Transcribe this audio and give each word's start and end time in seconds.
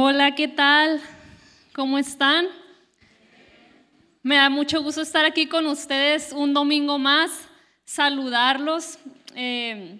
Hola, 0.00 0.36
¿qué 0.36 0.46
tal? 0.46 1.02
¿Cómo 1.74 1.98
están? 1.98 2.46
Me 4.22 4.36
da 4.36 4.48
mucho 4.48 4.80
gusto 4.80 5.00
estar 5.00 5.24
aquí 5.24 5.46
con 5.46 5.66
ustedes 5.66 6.32
un 6.32 6.54
domingo 6.54 6.98
más, 6.98 7.48
saludarlos 7.84 9.00
eh, 9.34 9.98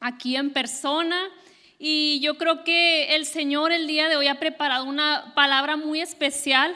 aquí 0.00 0.36
en 0.36 0.52
persona. 0.52 1.30
Y 1.78 2.20
yo 2.20 2.36
creo 2.36 2.62
que 2.62 3.16
el 3.16 3.24
Señor 3.24 3.72
el 3.72 3.86
día 3.86 4.10
de 4.10 4.16
hoy 4.16 4.28
ha 4.28 4.38
preparado 4.38 4.84
una 4.84 5.32
palabra 5.34 5.78
muy 5.78 6.02
especial 6.02 6.74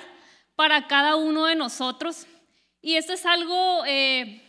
para 0.56 0.86
cada 0.86 1.16
uno 1.16 1.44
de 1.44 1.56
nosotros. 1.56 2.26
Y 2.80 2.94
esto 2.94 3.12
es 3.12 3.26
algo 3.26 3.82
eh, 3.86 4.40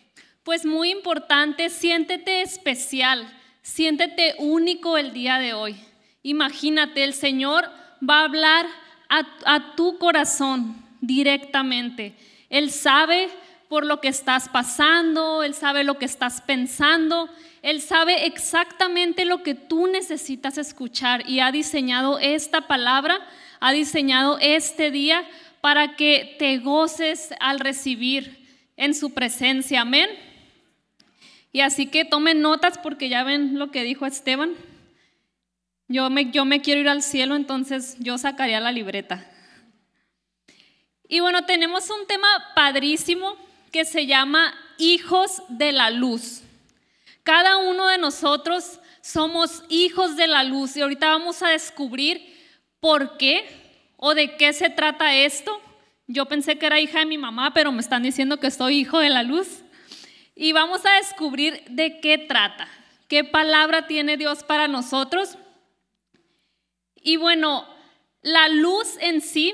pues 0.44 0.66
muy 0.66 0.92
importante. 0.92 1.70
Siéntete 1.70 2.42
especial, 2.42 3.28
siéntete 3.64 4.36
único 4.38 4.98
el 4.98 5.12
día 5.12 5.40
de 5.40 5.54
hoy. 5.54 5.76
Imagínate, 6.22 7.04
el 7.04 7.14
Señor 7.14 7.83
va 8.08 8.22
a 8.22 8.26
hablar 8.26 8.68
a, 9.10 9.76
tu 9.76 9.98
corazón 9.98 10.76
directamente. 11.02 12.16
Él 12.50 12.72
sabe 12.72 13.30
por 13.70 13.86
lo 13.86 14.02
que 14.02 14.08
estás 14.08 14.50
pasando, 14.50 15.44
Él 15.44 15.54
sabe 15.54 15.84
lo 15.84 15.98
que 16.00 16.06
estás 16.06 16.42
pensando, 16.42 17.30
Él 17.62 17.82
sabe 17.82 18.26
exactamente 18.26 19.26
lo 19.26 19.44
que 19.44 19.56
tú 19.56 19.88
necesitas 19.88 20.58
escuchar 20.58 21.30
y 21.30 21.40
ha 21.40 21.52
diseñado 21.52 22.20
esta 22.20 22.62
palabra, 22.68 23.20
ha 23.60 23.72
diseñado 23.72 24.38
este 24.42 24.92
día 24.92 25.24
para 25.62 25.96
que 25.96 26.36
te 26.40 26.58
goces 26.58 27.34
al 27.40 27.60
recibir 27.60 28.44
en 28.78 28.94
su 28.94 29.14
presencia. 29.14 29.82
Amén. 29.82 30.10
Y 31.52 31.62
así 31.62 31.86
que 31.86 32.04
tomen 32.04 32.42
notas 32.42 32.80
porque 32.80 33.10
ya 33.10 33.24
ven 33.24 33.60
lo 33.60 33.70
que 33.70 33.84
dijo 33.84 34.08
Esteban. 34.08 34.54
Yo 35.88 36.10
me, 36.10 36.32
quiero 36.62 36.82
ir 36.82 36.90
al 36.90 37.04
cielo, 37.04 37.36
entonces 37.36 37.98
yo 38.00 38.18
sacaría 38.18 38.60
la 38.60 38.72
libreta. 38.72 39.30
Y 41.08 41.20
bueno, 41.20 41.46
tenemos 41.46 41.90
un 41.90 42.08
tema 42.08 42.28
padrísimo 42.56 43.36
que 43.72 43.86
se 43.86 44.06
llama 44.06 44.54
hijos 44.78 45.44
de 45.50 45.72
la 45.72 45.90
luz. 45.90 46.42
Cada 47.24 47.58
uno 47.58 47.88
de 47.88 47.98
nosotros 47.98 48.80
somos 49.02 49.64
hijos 49.70 50.16
de 50.16 50.28
la 50.28 50.44
luz 50.44 50.78
y 50.78 50.82
ahorita 50.82 51.10
vamos 51.10 51.44
a 51.44 51.50
descubrir 51.50 52.22
por 52.80 53.18
qué 53.18 53.46
o 53.98 54.16
de 54.16 54.38
qué 54.38 54.54
se 54.54 54.70
trata 54.70 55.16
esto. 55.16 55.62
Yo 56.08 56.26
pensé 56.26 56.58
que 56.58 56.66
era 56.66 56.80
hija 56.80 57.00
de 57.00 57.06
mi 57.06 57.18
mamá, 57.18 57.54
pero 57.54 57.72
me 57.72 57.82
están 57.82 58.04
diciendo 58.04 58.40
que 58.40 58.52
soy 58.52 58.80
hijo 58.80 59.00
de 59.00 59.10
la 59.10 59.24
luz. 59.24 59.64
Y 60.36 60.54
vamos 60.54 60.86
a 60.86 60.96
descubrir 60.96 61.64
de 61.70 62.00
qué 62.00 62.18
trata, 62.18 62.68
qué 63.08 63.24
palabra 63.24 63.86
tiene 63.86 64.18
Dios 64.18 64.44
para 64.44 64.68
nosotros 64.68 65.38
y 67.04 67.18
bueno, 67.18 67.68
la 68.22 68.48
luz 68.50 68.98
en 69.00 69.22
sí, 69.22 69.54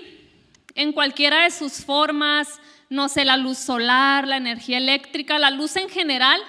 en 0.75 0.93
cualquiera 0.93 1.43
de 1.43 1.51
sus 1.51 1.83
formas, 1.83 2.61
no 2.89 3.09
sé, 3.09 3.25
la 3.25 3.37
luz 3.37 3.57
solar, 3.57 4.27
la 4.27 4.37
energía 4.37 4.77
eléctrica, 4.77 5.39
la 5.39 5.51
luz 5.51 5.75
en 5.75 5.89
general, 5.89 6.39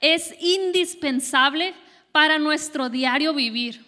es 0.00 0.34
indispensable 0.40 1.74
para 2.12 2.38
nuestro 2.38 2.88
diario 2.88 3.34
vivir. 3.34 3.84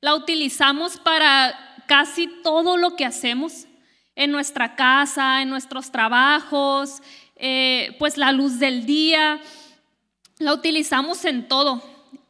La 0.00 0.14
utilizamos 0.14 0.98
para 0.98 1.58
casi 1.86 2.26
todo 2.42 2.76
lo 2.76 2.96
que 2.96 3.04
hacemos 3.04 3.66
en 4.14 4.32
nuestra 4.32 4.76
casa, 4.76 5.42
en 5.42 5.50
nuestros 5.50 5.92
trabajos, 5.92 7.02
eh, 7.36 7.94
pues 7.98 8.16
la 8.16 8.32
luz 8.32 8.58
del 8.58 8.86
día, 8.86 9.40
la 10.38 10.54
utilizamos 10.54 11.24
en 11.24 11.48
todo. 11.48 11.82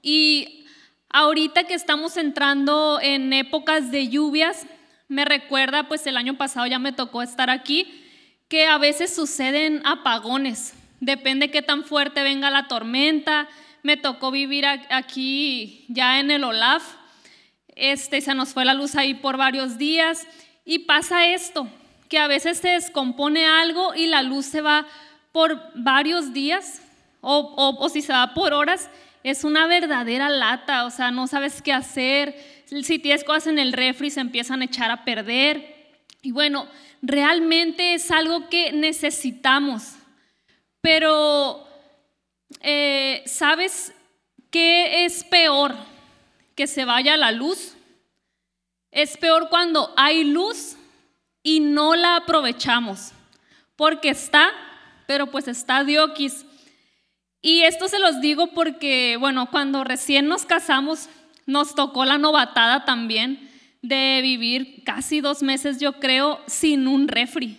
Y 0.03 0.66
Ahorita 1.09 1.65
que 1.65 1.75
estamos 1.75 2.17
entrando 2.17 2.99
en 3.01 3.33
épocas 3.33 3.91
de 3.91 4.09
lluvias, 4.09 4.67
me 5.09 5.25
recuerda, 5.25 5.89
pues 5.89 6.07
el 6.07 6.17
año 6.17 6.37
pasado 6.37 6.67
ya 6.67 6.79
me 6.79 6.93
tocó 6.93 7.23
estar 7.23 7.49
aquí, 7.49 8.05
que 8.49 8.67
a 8.67 8.79
veces 8.79 9.15
suceden 9.15 9.83
apagones. 9.85 10.75
Depende 11.01 11.51
qué 11.51 11.63
tan 11.63 11.85
fuerte 11.85 12.23
venga 12.23 12.51
la 12.51 12.69
tormenta. 12.69 13.49
Me 13.83 13.97
tocó 13.97 14.31
vivir 14.31 14.67
aquí 14.67 15.85
ya 15.89 16.19
en 16.19 16.31
el 16.31 16.45
Olaf. 16.45 16.83
Este, 17.69 18.21
se 18.21 18.35
nos 18.35 18.53
fue 18.53 18.65
la 18.65 18.75
luz 18.75 18.97
ahí 18.97 19.15
por 19.15 19.37
varios 19.37 19.79
días. 19.79 20.27
Y 20.65 20.81
pasa 20.81 21.27
esto, 21.29 21.69
que 22.09 22.19
a 22.19 22.27
veces 22.27 22.59
se 22.59 22.71
descompone 22.71 23.47
algo 23.47 23.95
y 23.95 24.07
la 24.07 24.23
luz 24.23 24.47
se 24.47 24.61
va 24.61 24.87
por 25.33 25.61
varios 25.75 26.33
días 26.33 26.83
o, 27.21 27.77
o 27.79 27.89
si 27.89 28.03
se 28.03 28.13
va 28.13 28.35
por 28.35 28.53
horas 28.53 28.91
es 29.27 29.43
una 29.43 29.67
verdadera 29.67 30.29
lata, 30.29 30.85
o 30.85 30.91
sea, 30.91 31.11
no 31.11 31.27
sabes 31.27 31.61
qué 31.61 31.73
hacer. 31.73 32.63
Si 32.65 33.01
tienes 33.01 33.25
cosas 33.25 33.49
en 33.49 33.59
el 33.59 33.73
refri 33.73 34.09
se 34.09 34.21
empiezan 34.21 34.63
a 34.63 34.67
echar 34.67 34.93
a 34.93 35.05
perder. 35.05 35.97
Y 36.23 36.31
bueno, 36.31 36.69
realmente 37.03 37.95
es 37.95 38.13
algo 38.13 38.49
que 38.49 38.71
necesitamos. 38.71 39.97
Pero, 40.81 41.67
eh, 42.61 43.25
¿sabes 43.27 43.93
qué 44.53 45.05
es 45.05 45.25
peor? 45.25 45.75
Que 46.55 46.69
se 46.69 46.85
vaya 46.85 47.17
la 47.17 47.33
luz. 47.33 47.75
Es 48.93 49.17
peor 49.17 49.49
cuando 49.49 49.93
hay 49.97 50.23
luz 50.23 50.77
y 51.43 51.59
no 51.59 51.97
la 51.97 52.15
aprovechamos. 52.15 53.11
Porque 53.75 54.11
está, 54.11 54.53
pero 55.09 55.27
pues 55.33 55.49
está 55.49 55.83
Diokis 55.83 56.46
y 57.47 57.63
esto 57.63 57.87
se 57.87 58.01
los 58.01 58.21
digo 58.21 58.49
porque, 58.49 59.17
bueno, 59.21 59.49
cuando 59.53 59.85
recién 59.85 60.27
nos 60.27 60.45
casamos, 60.45 61.09
nos 61.47 61.77
tocó 61.77 62.05
la 62.05 62.19
novatada 62.19 62.85
también 62.85 63.49
de 63.83 64.19
vivir 64.21 64.83
casi 64.85 65.21
dos 65.21 65.45
meses, 65.45 65.79
yo 65.79 66.01
creo, 66.01 66.41
sin 66.49 66.89
un 66.89 67.07
refri. 67.07 67.57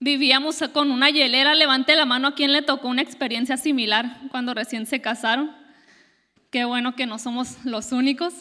Vivíamos 0.00 0.62
con 0.74 0.90
una 0.90 1.08
hielera, 1.08 1.54
levante 1.54 1.96
la 1.96 2.04
mano 2.04 2.28
a 2.28 2.34
quien 2.34 2.52
le 2.52 2.60
tocó 2.60 2.88
una 2.88 3.00
experiencia 3.00 3.56
similar 3.56 4.18
cuando 4.30 4.52
recién 4.52 4.84
se 4.84 5.00
casaron. 5.00 5.50
Qué 6.50 6.66
bueno 6.66 6.94
que 6.94 7.06
no 7.06 7.18
somos 7.18 7.56
los 7.64 7.90
únicos. 7.90 8.34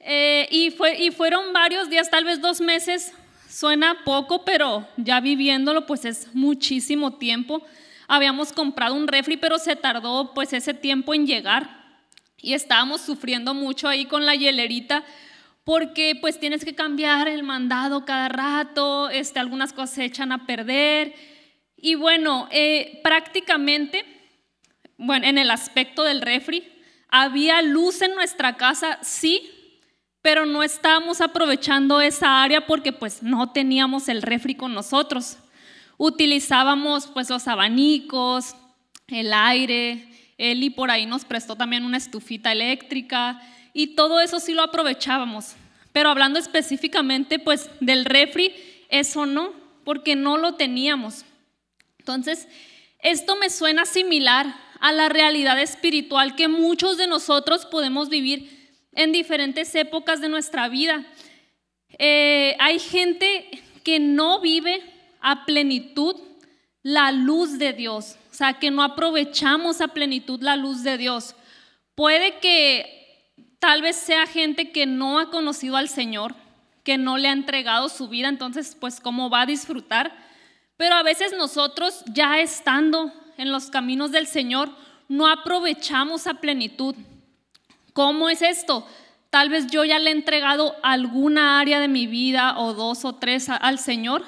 Eh, 0.00 0.48
y, 0.50 0.72
fue, 0.72 1.00
y 1.00 1.12
fueron 1.12 1.52
varios 1.52 1.88
días, 1.88 2.10
tal 2.10 2.24
vez 2.24 2.40
dos 2.40 2.60
meses, 2.60 3.12
suena 3.48 3.98
poco, 4.04 4.44
pero 4.44 4.88
ya 4.96 5.20
viviéndolo 5.20 5.86
pues 5.86 6.04
es 6.04 6.34
muchísimo 6.34 7.16
tiempo 7.16 7.64
habíamos 8.10 8.52
comprado 8.52 8.96
un 8.96 9.06
refri, 9.06 9.36
pero 9.36 9.60
se 9.60 9.76
tardó 9.76 10.34
pues 10.34 10.52
ese 10.52 10.74
tiempo 10.74 11.14
en 11.14 11.28
llegar. 11.28 11.70
Y 12.38 12.54
estábamos 12.54 13.02
sufriendo 13.02 13.54
mucho 13.54 13.86
ahí 13.86 14.04
con 14.04 14.26
la 14.26 14.34
hielerita 14.34 15.04
porque 15.62 16.18
pues 16.20 16.40
tienes 16.40 16.64
que 16.64 16.74
cambiar 16.74 17.28
el 17.28 17.44
mandado 17.44 18.04
cada 18.04 18.28
rato, 18.28 19.08
este, 19.10 19.38
algunas 19.38 19.72
cosas 19.72 19.94
se 19.94 20.04
echan 20.04 20.32
a 20.32 20.44
perder. 20.44 21.14
Y 21.76 21.94
bueno, 21.94 22.48
eh, 22.50 23.00
prácticamente, 23.04 24.04
bueno, 24.98 25.26
en 25.26 25.38
el 25.38 25.48
aspecto 25.48 26.02
del 26.02 26.20
refri, 26.20 26.68
había 27.08 27.62
luz 27.62 28.02
en 28.02 28.16
nuestra 28.16 28.56
casa, 28.56 28.98
sí, 29.02 29.48
pero 30.20 30.46
no 30.46 30.64
estábamos 30.64 31.20
aprovechando 31.20 32.00
esa 32.00 32.42
área 32.42 32.66
porque 32.66 32.92
pues 32.92 33.22
no 33.22 33.52
teníamos 33.52 34.08
el 34.08 34.22
refri 34.22 34.56
con 34.56 34.74
nosotros 34.74 35.38
utilizábamos 36.02 37.08
pues 37.08 37.28
los 37.28 37.46
abanicos, 37.46 38.56
el 39.08 39.34
aire, 39.34 40.08
Eli 40.38 40.70
por 40.70 40.90
ahí 40.90 41.04
nos 41.04 41.26
prestó 41.26 41.56
también 41.56 41.84
una 41.84 41.98
estufita 41.98 42.52
eléctrica 42.52 43.38
y 43.74 43.88
todo 43.88 44.18
eso 44.22 44.40
sí 44.40 44.54
lo 44.54 44.62
aprovechábamos. 44.62 45.56
Pero 45.92 46.08
hablando 46.08 46.38
específicamente 46.38 47.38
pues 47.38 47.68
del 47.80 48.06
refri, 48.06 48.54
eso 48.88 49.26
no, 49.26 49.52
porque 49.84 50.16
no 50.16 50.38
lo 50.38 50.54
teníamos. 50.54 51.26
Entonces, 51.98 52.48
esto 53.00 53.36
me 53.36 53.50
suena 53.50 53.84
similar 53.84 54.54
a 54.80 54.92
la 54.92 55.10
realidad 55.10 55.60
espiritual 55.60 56.34
que 56.34 56.48
muchos 56.48 56.96
de 56.96 57.08
nosotros 57.08 57.66
podemos 57.66 58.08
vivir 58.08 58.72
en 58.94 59.12
diferentes 59.12 59.74
épocas 59.74 60.22
de 60.22 60.30
nuestra 60.30 60.70
vida. 60.70 61.04
Eh, 61.98 62.56
hay 62.58 62.78
gente 62.78 63.50
que 63.84 64.00
no 64.00 64.40
vive 64.40 64.82
a 65.20 65.44
plenitud 65.44 66.16
la 66.82 67.12
luz 67.12 67.58
de 67.58 67.72
Dios, 67.72 68.16
o 68.30 68.34
sea, 68.34 68.54
que 68.54 68.70
no 68.70 68.82
aprovechamos 68.82 69.80
a 69.80 69.88
plenitud 69.88 70.40
la 70.42 70.56
luz 70.56 70.82
de 70.82 70.96
Dios. 70.96 71.34
Puede 71.94 72.38
que 72.38 73.00
tal 73.58 73.82
vez 73.82 73.96
sea 73.96 74.26
gente 74.26 74.72
que 74.72 74.86
no 74.86 75.18
ha 75.18 75.30
conocido 75.30 75.76
al 75.76 75.88
Señor, 75.88 76.34
que 76.82 76.96
no 76.96 77.18
le 77.18 77.28
ha 77.28 77.32
entregado 77.32 77.88
su 77.88 78.08
vida, 78.08 78.28
entonces, 78.28 78.76
pues, 78.80 79.00
¿cómo 79.00 79.28
va 79.28 79.42
a 79.42 79.46
disfrutar? 79.46 80.12
Pero 80.76 80.94
a 80.94 81.02
veces 81.02 81.34
nosotros, 81.36 82.02
ya 82.06 82.40
estando 82.40 83.12
en 83.36 83.52
los 83.52 83.68
caminos 83.68 84.12
del 84.12 84.26
Señor, 84.26 84.70
no 85.08 85.26
aprovechamos 85.26 86.26
a 86.26 86.34
plenitud. 86.34 86.94
¿Cómo 87.92 88.30
es 88.30 88.40
esto? 88.40 88.86
Tal 89.28 89.50
vez 89.50 89.66
yo 89.66 89.84
ya 89.84 89.98
le 89.98 90.10
he 90.10 90.12
entregado 90.14 90.74
alguna 90.82 91.60
área 91.60 91.80
de 91.80 91.88
mi 91.88 92.06
vida 92.06 92.58
o 92.58 92.72
dos 92.72 93.04
o 93.04 93.14
tres 93.14 93.48
al 93.48 93.78
Señor, 93.78 94.24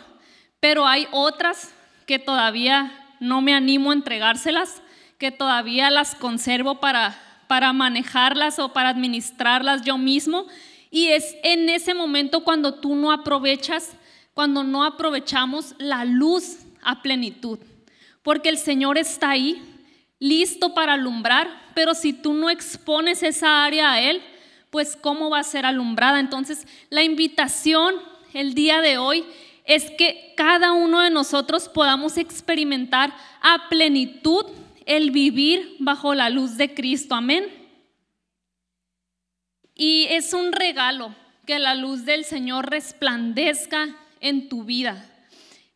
pero 0.63 0.87
hay 0.87 1.09
otras 1.11 1.75
que 2.07 2.21
todavía 2.21 2.93
no 3.19 3.41
me 3.41 3.53
animo 3.53 3.91
a 3.91 3.95
entregárselas, 3.95 4.81
que 5.19 5.33
todavía 5.33 5.91
las 5.91 6.15
conservo 6.15 6.79
para, 6.79 7.19
para 7.49 7.73
manejarlas 7.73 8.61
o 8.61 8.73
para 8.73 8.91
administrarlas 8.91 9.83
yo 9.83 9.99
mismo. 9.99 10.47
Y 10.89 11.09
es 11.09 11.35
en 11.43 11.69
ese 11.69 11.95
momento 11.95 12.45
cuando 12.45 12.75
tú 12.75 12.95
no 12.95 13.11
aprovechas, 13.11 13.97
cuando 14.35 14.63
no 14.63 14.85
aprovechamos 14.85 15.75
la 15.79 16.05
luz 16.05 16.59
a 16.81 17.03
plenitud. 17.03 17.59
Porque 18.23 18.49
el 18.49 18.57
Señor 18.57 18.99
está 18.99 19.31
ahí, 19.31 19.61
listo 20.21 20.75
para 20.75 20.93
alumbrar, 20.93 21.73
pero 21.75 21.93
si 21.93 22.13
tú 22.13 22.35
no 22.35 22.49
expones 22.49 23.25
esa 23.25 23.65
área 23.65 23.95
a 23.95 24.01
Él, 24.01 24.23
pues 24.71 24.95
cómo 24.95 25.29
va 25.29 25.41
a 25.41 25.45
ser 25.45 25.67
alumbrada. 25.67 26.21
Entonces, 26.21 26.69
la 26.89 27.03
invitación 27.03 27.97
el 28.33 28.55
día 28.55 28.81
de 28.81 28.99
hoy 28.99 29.25
es 29.65 29.91
que 29.93 30.35
cada 30.37 30.73
uno 30.73 31.01
de 31.01 31.11
nosotros 31.11 31.69
podamos 31.69 32.17
experimentar 32.17 33.15
a 33.41 33.69
plenitud 33.69 34.47
el 34.87 35.11
vivir 35.11 35.77
bajo 35.79 36.15
la 36.15 36.31
luz 36.31 36.57
de 36.57 36.75
Cristo. 36.75 37.15
Amén. 37.15 37.47
Y 39.75 40.07
es 40.11 40.33
un 40.33 40.53
regalo 40.53 41.15
que 41.47 41.59
la 41.59 41.75
luz 41.75 42.05
del 42.05 42.25
Señor 42.25 42.71
resplandezca 42.71 43.97
en 44.21 44.49
tu 44.49 44.65
vida. 44.65 45.09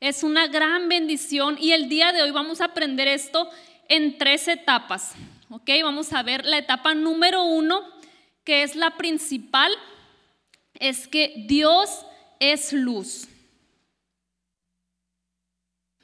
Es 0.00 0.22
una 0.22 0.46
gran 0.46 0.88
bendición 0.88 1.56
y 1.58 1.72
el 1.72 1.88
día 1.88 2.12
de 2.12 2.22
hoy 2.22 2.30
vamos 2.30 2.60
a 2.60 2.66
aprender 2.66 3.08
esto 3.08 3.48
en 3.88 4.18
tres 4.18 4.48
etapas. 4.48 5.14
¿Ok? 5.48 5.70
Vamos 5.82 6.12
a 6.12 6.22
ver 6.22 6.44
la 6.44 6.58
etapa 6.58 6.94
número 6.94 7.44
uno, 7.44 7.82
que 8.44 8.62
es 8.62 8.76
la 8.76 8.96
principal, 8.96 9.72
es 10.74 11.08
que 11.08 11.44
Dios 11.46 12.04
es 12.40 12.72
luz. 12.72 13.28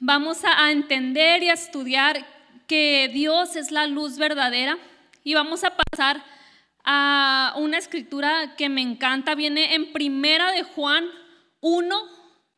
Vamos 0.05 0.39
a 0.43 0.69
entender 0.69 1.43
y 1.43 1.49
a 1.49 1.53
estudiar 1.53 2.27
que 2.67 3.09
Dios 3.13 3.55
es 3.55 3.71
la 3.71 3.87
luz 3.87 4.17
verdadera 4.17 4.77
y 5.23 5.33
vamos 5.33 5.63
a 5.63 5.77
pasar 5.77 6.21
a 6.83 7.53
una 7.55 7.77
escritura 7.77 8.57
que 8.57 8.67
me 8.67 8.81
encanta, 8.81 9.33
viene 9.33 9.75
en 9.75 9.93
Primera 9.93 10.51
de 10.51 10.63
Juan 10.63 11.05
1 11.61 11.95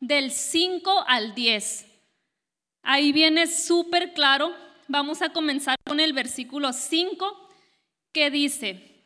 del 0.00 0.32
5 0.32 1.04
al 1.06 1.36
10. 1.36 1.86
Ahí 2.82 3.12
viene 3.12 3.46
súper 3.46 4.12
claro. 4.12 4.52
Vamos 4.88 5.22
a 5.22 5.28
comenzar 5.28 5.76
con 5.86 6.00
el 6.00 6.14
versículo 6.14 6.72
5 6.72 7.48
que 8.12 8.28
dice, 8.32 9.04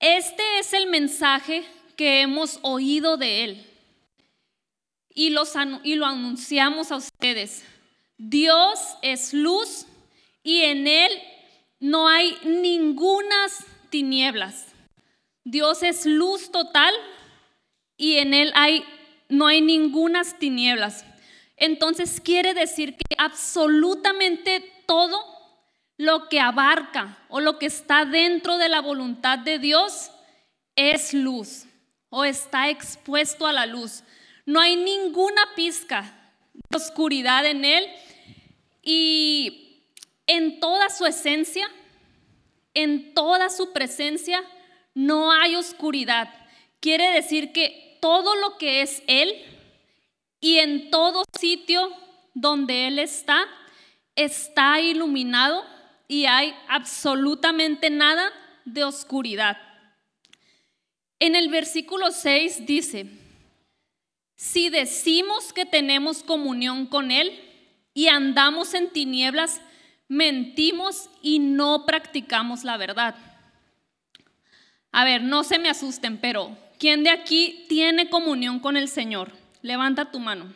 este 0.00 0.60
es 0.60 0.72
el 0.72 0.86
mensaje 0.86 1.62
que 1.98 2.22
hemos 2.22 2.58
oído 2.62 3.18
de 3.18 3.44
él 3.44 3.66
y, 5.10 5.28
los, 5.28 5.52
y 5.82 5.96
lo 5.96 6.06
anunciamos 6.06 6.90
a 6.90 6.96
ustedes. 6.96 7.66
Dios 8.24 8.78
es 9.02 9.34
luz 9.34 9.84
y 10.44 10.62
en 10.62 10.86
Él 10.86 11.10
no 11.80 12.06
hay 12.06 12.38
ningunas 12.44 13.66
tinieblas. 13.90 14.68
Dios 15.42 15.82
es 15.82 16.06
luz 16.06 16.52
total 16.52 16.94
y 17.96 18.18
en 18.18 18.32
Él 18.32 18.52
hay, 18.54 18.84
no 19.28 19.48
hay 19.48 19.60
ningunas 19.60 20.38
tinieblas. 20.38 21.04
Entonces 21.56 22.20
quiere 22.20 22.54
decir 22.54 22.96
que 22.96 23.16
absolutamente 23.18 24.72
todo 24.86 25.18
lo 25.96 26.28
que 26.28 26.38
abarca 26.38 27.18
o 27.28 27.40
lo 27.40 27.58
que 27.58 27.66
está 27.66 28.04
dentro 28.04 28.56
de 28.56 28.68
la 28.68 28.80
voluntad 28.80 29.40
de 29.40 29.58
Dios 29.58 30.12
es 30.76 31.12
luz 31.12 31.64
o 32.08 32.24
está 32.24 32.70
expuesto 32.70 33.48
a 33.48 33.52
la 33.52 33.66
luz. 33.66 34.04
No 34.46 34.60
hay 34.60 34.76
ninguna 34.76 35.42
pizca 35.56 36.34
de 36.70 36.76
oscuridad 36.76 37.44
en 37.46 37.64
Él 37.64 37.84
y 38.82 39.84
en 40.26 40.60
toda 40.60 40.90
su 40.90 41.06
esencia, 41.06 41.68
en 42.74 43.14
toda 43.14 43.48
su 43.48 43.72
presencia, 43.72 44.42
no 44.94 45.32
hay 45.32 45.54
oscuridad. 45.54 46.28
Quiere 46.80 47.12
decir 47.12 47.52
que 47.52 47.98
todo 48.00 48.34
lo 48.36 48.58
que 48.58 48.82
es 48.82 49.02
Él 49.06 49.32
y 50.40 50.58
en 50.58 50.90
todo 50.90 51.22
sitio 51.38 51.90
donde 52.34 52.88
Él 52.88 52.98
está, 52.98 53.46
está 54.16 54.80
iluminado 54.80 55.64
y 56.08 56.26
hay 56.26 56.54
absolutamente 56.68 57.90
nada 57.90 58.32
de 58.64 58.84
oscuridad. 58.84 59.56
En 61.20 61.36
el 61.36 61.48
versículo 61.48 62.10
6 62.10 62.66
dice, 62.66 63.06
si 64.34 64.70
decimos 64.70 65.52
que 65.52 65.64
tenemos 65.64 66.24
comunión 66.24 66.86
con 66.86 67.12
Él 67.12 67.51
y 67.94 68.08
andamos 68.08 68.74
en 68.74 68.90
tinieblas, 68.90 69.60
mentimos 70.08 71.08
y 71.22 71.38
no 71.38 71.86
practicamos 71.86 72.64
la 72.64 72.76
verdad. 72.76 73.14
A 74.92 75.04
ver, 75.04 75.22
no 75.22 75.42
se 75.42 75.58
me 75.58 75.70
asusten, 75.70 76.18
pero 76.18 76.56
¿quién 76.78 77.02
de 77.02 77.10
aquí 77.10 77.64
tiene 77.68 78.10
comunión 78.10 78.60
con 78.60 78.76
el 78.76 78.88
Señor? 78.88 79.32
Levanta 79.62 80.10
tu 80.10 80.18
mano. 80.18 80.52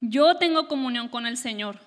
Yo 0.00 0.36
tengo 0.36 0.68
comunión 0.68 1.08
con 1.08 1.26
el 1.26 1.36
Señor. 1.36 1.80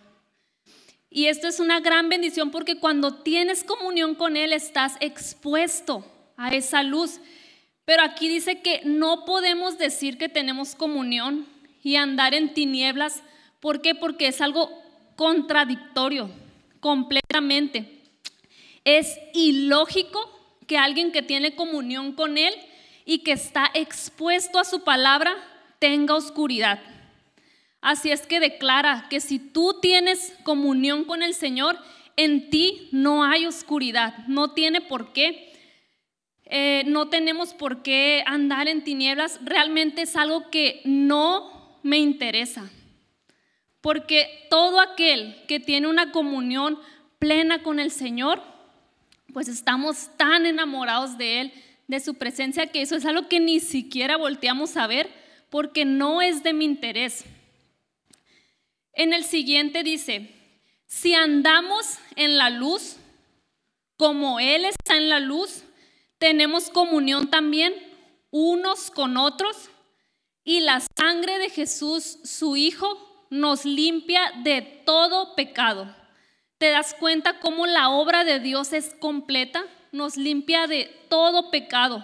Y 1.10 1.28
esto 1.28 1.48
es 1.48 1.60
una 1.60 1.80
gran 1.80 2.10
bendición 2.10 2.52
porque 2.52 2.80
cuando 2.80 3.16
tienes 3.16 3.64
comunión 3.64 4.16
con 4.16 4.36
Él 4.36 4.54
estás 4.54 4.98
expuesto 5.00 6.06
a 6.36 6.54
esa 6.54 6.84
luz. 6.84 7.20
Pero 7.86 8.04
aquí 8.04 8.28
dice 8.28 8.62
que 8.62 8.82
no 8.84 9.24
podemos 9.26 9.78
decir 9.78 10.18
que 10.18 10.30
tenemos 10.30 10.76
comunión 10.76 11.46
y 11.84 11.96
andar 11.96 12.34
en 12.34 12.54
tinieblas. 12.54 13.24
¿Por 13.60 13.82
qué? 13.82 13.96
Porque 13.96 14.28
es 14.28 14.42
algo 14.42 14.70
contradictorio 15.16 16.30
completamente. 16.80 18.02
Es 18.84 19.18
ilógico 19.34 20.20
que 20.68 20.78
alguien 20.78 21.12
que 21.12 21.22
tiene 21.22 21.56
comunión 21.56 22.14
con 22.14 22.38
Él 22.38 22.54
y 23.06 23.20
que 23.20 23.32
está 23.32 23.70
expuesto 23.74 24.60
a 24.60 24.66
su 24.66 24.84
palabra 24.84 25.36
tenga 25.80 26.16
oscuridad. 26.16 26.80
Así 27.82 28.12
es 28.12 28.28
que 28.28 28.40
declara 28.40 29.08
que 29.10 29.20
si 29.22 29.40
tú 29.40 29.80
tienes 29.82 30.34
comunión 30.44 31.06
con 31.06 31.24
el 31.24 31.34
Señor, 31.34 31.78
en 32.16 32.50
ti 32.50 32.90
no 32.92 33.24
hay 33.24 33.46
oscuridad, 33.46 34.18
no 34.28 34.52
tiene 34.52 34.82
por 34.82 35.14
qué. 35.14 35.54
Eh, 36.46 36.84
no 36.88 37.10
tenemos 37.10 37.54
por 37.54 37.84
qué 37.84 38.24
andar 38.26 38.68
en 38.68 38.84
tinieblas, 38.84 39.40
realmente 39.44 40.04
es 40.04 40.16
algo 40.16 40.50
que 40.50 40.82
no 40.86 41.80
me 41.84 41.98
interesa. 41.98 42.70
Porque 43.88 44.46
todo 44.50 44.82
aquel 44.82 45.46
que 45.48 45.62
tiene 45.62 45.88
una 45.88 46.12
comunión 46.12 46.78
plena 47.20 47.64
con 47.64 47.80
el 47.80 47.90
Señor, 47.90 48.44
pues 49.32 49.48
estamos 49.48 50.10
tan 50.18 50.46
enamorados 50.46 51.18
de 51.18 51.40
Él, 51.40 51.54
de 51.88 52.02
su 52.02 52.16
presencia, 52.16 52.68
que 52.68 52.82
eso 52.82 52.98
es 52.98 53.06
algo 53.06 53.30
que 53.30 53.40
ni 53.40 53.62
siquiera 53.62 54.18
volteamos 54.18 54.76
a 54.76 54.88
ver 54.88 55.10
porque 55.50 55.86
no 55.86 56.22
es 56.22 56.44
de 56.44 56.52
mi 56.52 56.66
interés. 56.66 57.24
En 58.92 59.14
el 59.14 59.24
siguiente 59.24 59.84
dice, 59.84 60.36
si 60.86 61.14
andamos 61.14 61.98
en 62.18 62.38
la 62.38 62.50
luz, 62.50 62.98
como 63.96 64.42
Él 64.42 64.66
está 64.66 64.98
en 64.98 65.08
la 65.08 65.22
luz, 65.22 65.64
tenemos 66.18 66.70
comunión 66.70 67.30
también 67.30 67.74
unos 68.32 68.92
con 68.92 69.16
otros 69.16 69.70
y 70.44 70.60
la 70.60 70.82
sangre 70.98 71.40
de 71.40 71.50
Jesús, 71.50 72.20
su 72.26 72.58
Hijo, 72.58 73.07
nos 73.30 73.66
limpia 73.66 74.22
de 74.44 74.62
todo 74.62 75.36
pecado. 75.36 75.94
¿Te 76.58 76.72
das 76.72 76.96
cuenta 77.00 77.40
cómo 77.40 77.68
la 77.68 77.90
obra 77.90 78.24
de 78.24 78.40
Dios 78.40 78.74
es 78.74 78.96
completa? 79.00 79.64
Nos 79.92 80.18
limpia 80.18 80.68
de 80.68 80.86
todo 81.10 81.52
pecado. 81.52 82.04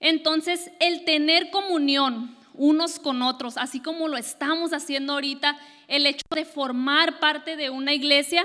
Entonces, 0.00 0.70
el 0.80 1.04
tener 1.04 1.50
comunión 1.50 2.36
unos 2.54 2.98
con 2.98 3.22
otros, 3.22 3.56
así 3.58 3.80
como 3.80 4.08
lo 4.08 4.16
estamos 4.16 4.72
haciendo 4.72 5.12
ahorita, 5.12 5.58
el 5.88 6.06
hecho 6.06 6.24
de 6.34 6.44
formar 6.44 7.20
parte 7.20 7.56
de 7.56 7.70
una 7.70 7.92
iglesia 7.92 8.44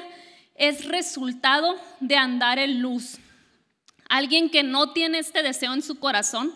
es 0.55 0.85
resultado 0.85 1.75
de 1.99 2.17
andar 2.17 2.59
en 2.59 2.81
luz. 2.81 3.17
Alguien 4.09 4.49
que 4.49 4.63
no 4.63 4.91
tiene 4.91 5.19
este 5.19 5.41
deseo 5.41 5.73
en 5.73 5.81
su 5.81 5.99
corazón, 5.99 6.53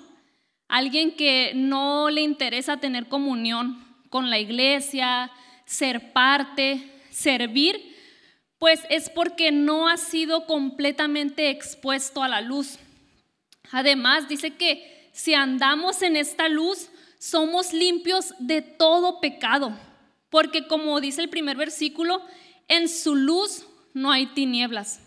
alguien 0.68 1.16
que 1.16 1.54
no 1.56 2.10
le 2.10 2.22
interesa 2.22 2.78
tener 2.78 3.08
comunión 3.08 3.84
con 4.10 4.30
la 4.30 4.38
iglesia, 4.38 5.32
ser 5.66 6.14
parte, 6.14 6.92
servir, 7.10 7.96
pues 8.58 8.82
es 8.90 9.10
porque 9.10 9.52
no 9.52 9.88
ha 9.88 9.98
sido 9.98 10.46
completamente 10.46 11.50
expuesto 11.50 12.24
a 12.24 12.28
la 12.28 12.42
luz. 12.42 12.80
Además, 13.72 14.28
dice 14.28 14.52
que 14.52 15.10
si 15.12 15.34
andamos 15.34 16.02
en 16.02 16.16
esta 16.16 16.50
luz, 16.50 16.90
somos 17.20 17.74
limpios 17.74 18.34
de 18.40 18.62
todo 18.62 19.20
pecado, 19.20 19.78
porque 20.30 20.68
como 20.68 21.00
dice 21.02 21.22
el 21.22 21.30
primer 21.30 21.58
versículo, 21.58 22.22
en 22.68 22.88
su 22.90 23.16
luz 23.16 23.66
no 23.94 24.12
hay 24.12 24.28
tinieblas. 24.28 25.00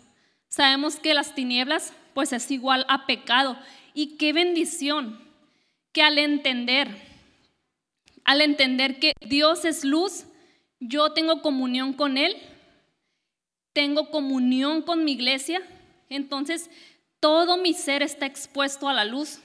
Sabemos 0.48 0.96
que 0.96 1.14
las 1.14 1.34
tinieblas 1.34 1.92
pues 2.14 2.32
es 2.32 2.50
igual 2.50 2.84
a 2.88 3.06
pecado. 3.06 3.56
Y 3.94 4.16
qué 4.16 4.32
bendición 4.32 5.20
que 5.92 6.02
al 6.02 6.18
entender, 6.18 6.88
al 8.24 8.40
entender 8.40 8.98
que 8.98 9.12
Dios 9.20 9.64
es 9.64 9.84
luz, 9.84 10.24
yo 10.80 11.12
tengo 11.12 11.42
comunión 11.42 11.92
con 11.92 12.18
Él, 12.18 12.36
tengo 13.72 14.10
comunión 14.10 14.82
con 14.82 15.04
mi 15.04 15.12
iglesia, 15.12 15.62
entonces 16.08 16.70
todo 17.20 17.56
mi 17.56 17.74
ser 17.74 18.02
está 18.02 18.26
expuesto 18.26 18.88
a 18.88 18.94
la 18.94 19.04
luz 19.04 19.40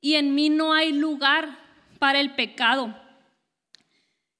y 0.00 0.14
en 0.14 0.34
mí 0.34 0.50
no 0.50 0.72
hay 0.72 0.92
lugar 0.92 1.58
para 1.98 2.20
el 2.20 2.34
pecado. 2.34 2.94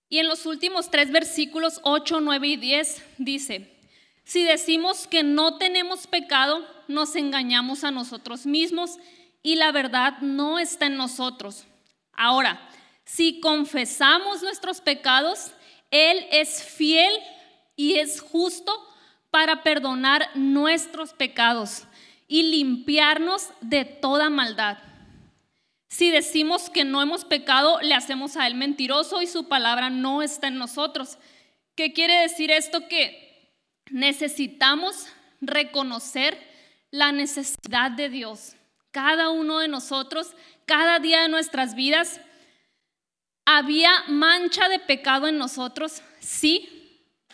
Y 0.09 0.19
en 0.19 0.29
los 0.29 0.45
últimos 0.47 0.91
tres 0.91 1.13
versículos 1.13 1.81
8, 1.85 2.21
9 2.21 2.49
y 2.49 2.57
10 2.57 3.03
dice, 3.19 3.77
si 4.25 4.45
decimos 4.45 5.07
que 5.07 5.23
no 5.23 5.57
tenemos 5.59 6.07
pecado, 6.07 6.67
nos 6.89 7.15
engañamos 7.17 7.85
a 7.85 7.91
nosotros 7.91 8.47
mismos 8.47 8.99
y 9.43 9.57
la 9.57 9.73
verdad 9.73 10.19
no 10.21 10.59
está 10.59 10.87
en 10.87 10.97
nosotros. 10.97 11.65
Ahora, 12.13 12.69
si 13.05 13.41
confesamos 13.41 14.43
nuestros 14.43 14.81
pecados, 14.81 15.53
Él 15.91 16.27
es 16.31 16.63
fiel 16.63 17.13
y 17.77 17.99
es 17.99 18.21
justo 18.21 18.73
para 19.31 19.63
perdonar 19.63 20.29
nuestros 20.35 21.13
pecados 21.13 21.85
y 22.29 22.45
limpiarnos 22.45 23.49
de 23.61 23.85
toda 23.85 24.31
maldad. 24.31 24.79
Si 25.89 26.11
decimos 26.11 26.71
que 26.71 26.85
no 26.85 27.03
hemos 27.03 27.25
pecado, 27.25 27.81
le 27.81 27.95
hacemos 27.95 28.37
a 28.37 28.47
Él 28.47 28.55
mentiroso 28.55 29.23
y 29.23 29.27
su 29.27 29.49
palabra 29.49 29.91
no 29.91 30.23
está 30.23 30.47
en 30.47 30.57
nosotros. 30.57 31.19
¿Qué 31.75 31.93
quiere 31.93 32.21
decir 32.21 32.51
esto? 32.53 32.87
Que 32.87 33.53
necesitamos 33.91 35.09
reconocer 35.41 36.39
la 36.93 37.11
necesidad 37.11 37.91
de 37.91 38.09
Dios. 38.09 38.55
Cada 38.93 39.31
uno 39.31 39.59
de 39.59 39.69
nosotros, 39.69 40.33
cada 40.65 41.01
día 41.01 41.23
de 41.23 41.29
nuestras 41.29 41.75
vidas, 41.75 42.21
había 43.59 43.93
mancha 44.09 44.69
de 44.69 44.79
pecado 44.79 45.27
en 45.27 45.39
nosotros, 45.39 46.03
sí, 46.21 46.69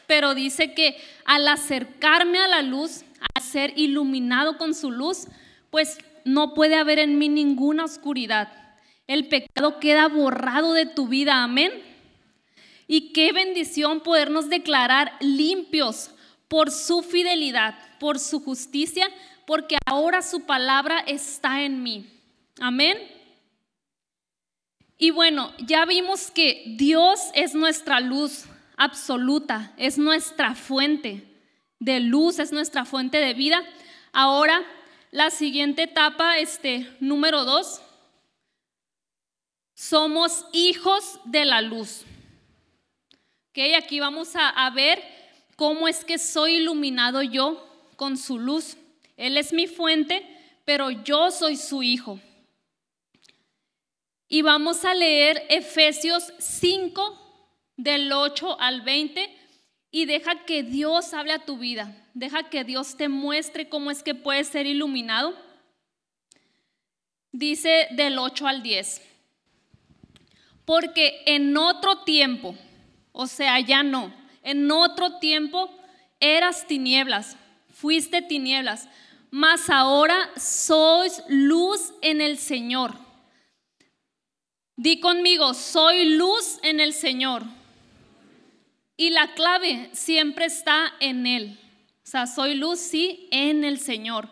pero 0.07 0.35
dice 0.35 0.75
que 0.75 0.97
al 1.25 1.47
acercarme 1.49 2.39
a 2.39 2.49
la 2.49 2.63
luz, 2.63 3.03
al 3.35 3.43
ser 3.43 3.73
iluminado 3.77 4.57
con 4.57 4.75
su 4.75 4.91
luz, 4.91 5.27
pues 5.71 5.99
no 6.25 6.55
puede 6.55 6.77
haber 6.77 6.99
en 6.99 7.19
mí 7.19 7.29
ninguna 7.29 7.85
oscuridad. 7.85 8.53
El 9.07 9.29
pecado 9.29 9.79
queda 9.79 10.09
borrado 10.09 10.73
de 10.73 10.87
tu 10.87 11.09
vida, 11.09 11.43
amén. 11.43 11.73
Y 12.89 13.13
qué 13.13 13.33
bendición 13.33 14.01
podernos 14.01 14.49
declarar 14.49 15.13
limpios 15.21 16.11
por 16.49 16.71
su 16.71 17.03
fidelidad, 17.03 17.77
por 17.99 18.19
su 18.19 18.41
justicia, 18.41 19.09
porque 19.47 19.77
ahora 19.87 20.23
su 20.23 20.47
palabra 20.47 21.01
está 21.01 21.63
en 21.63 21.83
mí. 21.83 22.07
Amén. 22.61 23.16
Y 24.99 25.11
bueno, 25.11 25.53
ya 25.59 25.85
vimos 25.85 26.31
que 26.31 26.65
Dios 26.77 27.21
es 27.35 27.55
nuestra 27.55 28.01
luz, 28.01 28.47
absoluta, 28.77 29.75
es 29.77 29.99
nuestra 29.99 30.55
fuente 30.55 31.25
de 31.79 32.01
luz, 32.01 32.39
es 32.39 32.51
nuestra 32.53 32.87
fuente 32.87 33.19
de 33.19 33.35
vida. 33.35 33.63
Ahora, 34.13 34.65
la 35.11 35.31
siguiente 35.31 35.83
etapa, 35.83 36.39
este 36.39 36.91
número 37.01 37.45
dos, 37.45 37.83
somos 39.75 40.47
hijos 40.53 41.21
de 41.27 41.45
la 41.45 41.61
luz. 41.61 42.05
Ok, 43.51 43.59
aquí 43.77 44.01
vamos 44.01 44.35
a, 44.35 44.49
a 44.49 44.71
ver 44.71 45.03
cómo 45.57 45.89
es 45.89 46.05
que 46.07 46.17
soy 46.17 46.55
iluminado 46.55 47.23
yo 47.23 47.63
con 47.97 48.17
su 48.17 48.39
luz. 48.39 48.79
Él 49.19 49.37
es 49.37 49.53
mi 49.53 49.67
fuente, 49.67 50.27
pero 50.65 50.91
yo 50.91 51.31
soy 51.31 51.57
su 51.57 51.83
hijo. 51.83 52.19
Y 54.29 54.43
vamos 54.43 54.85
a 54.85 54.95
leer 54.95 55.45
Efesios 55.49 56.33
5, 56.39 57.27
del 57.77 58.13
8 58.13 58.59
al 58.61 58.81
20 58.83 59.35
y 59.91 60.07
deja 60.07 60.45
que 60.45 60.63
Dios 60.63 61.13
hable 61.15 61.33
a 61.33 61.45
tu 61.45 61.59
vida. 61.59 61.95
Deja 62.15 62.49
que 62.49 62.65
Dios 62.65 62.97
te 62.97 63.09
muestre 63.09 63.69
cómo 63.69 63.91
es 63.91 64.03
que 64.03 64.15
puedes 64.15 64.49
ser 64.49 64.67
iluminado. 64.67 65.35
Dice 67.33 67.89
del 67.93 68.19
8 68.19 68.47
al 68.47 68.63
10. 68.63 69.03
Porque 70.65 71.23
en 71.27 71.57
otro 71.57 71.99
tiempo, 71.99 72.57
o 73.13 73.27
sea, 73.27 73.61
ya 73.61 73.83
no, 73.83 74.13
en 74.43 74.71
otro 74.71 75.19
tiempo 75.19 75.71
eras 76.19 76.67
tinieblas, 76.67 77.37
fuiste 77.71 78.23
tinieblas, 78.23 78.89
mas 79.31 79.71
ahora 79.71 80.31
sois 80.37 81.23
luz 81.29 81.93
en 82.01 82.21
el 82.21 82.39
Señor. 82.39 83.06
Di 84.77 85.01
conmigo, 85.01 85.55
soy 85.55 86.05
luz 86.05 86.59
en 86.63 86.81
el 86.81 86.93
Señor. 86.93 87.43
Y 88.99 89.11
la 89.11 89.33
clave 89.35 89.89
siempre 89.93 90.47
está 90.47 90.93
en 91.01 91.27
Él. 91.27 91.59
O 92.05 92.09
sea, 92.09 92.27
soy 92.27 92.55
luz, 92.55 92.79
sí, 92.79 93.27
en 93.31 93.65
el 93.65 93.81
Señor. 93.81 94.29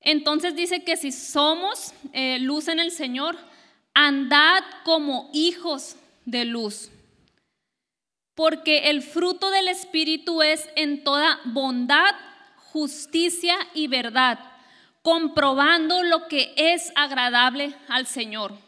Entonces 0.00 0.54
dice 0.54 0.84
que 0.84 0.96
si 0.96 1.12
somos 1.12 1.94
eh, 2.12 2.38
luz 2.40 2.68
en 2.68 2.80
el 2.80 2.90
Señor, 2.90 3.38
andad 3.94 4.62
como 4.84 5.30
hijos 5.32 5.96
de 6.24 6.44
luz. 6.44 6.90
Porque 8.34 8.90
el 8.90 9.02
fruto 9.02 9.50
del 9.50 9.68
Espíritu 9.68 10.42
es 10.42 10.68
en 10.74 11.04
toda 11.04 11.40
bondad, 11.44 12.14
justicia 12.56 13.56
y 13.74 13.86
verdad, 13.86 14.40
comprobando 15.02 16.02
lo 16.02 16.26
que 16.26 16.52
es 16.56 16.92
agradable 16.96 17.74
al 17.88 18.06
Señor. 18.06 18.63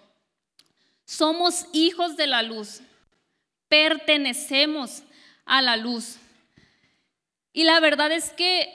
Somos 1.07 1.67
hijos 1.73 2.19
de 2.19 2.27
la 2.27 2.43
luz 2.43 2.83
pertenecemos 3.69 5.03
a 5.45 5.63
la 5.63 5.77
luz. 5.77 6.19
Y 7.53 7.65
la 7.65 7.81
verdad 7.81 8.13
es 8.13 8.31
que 8.31 8.69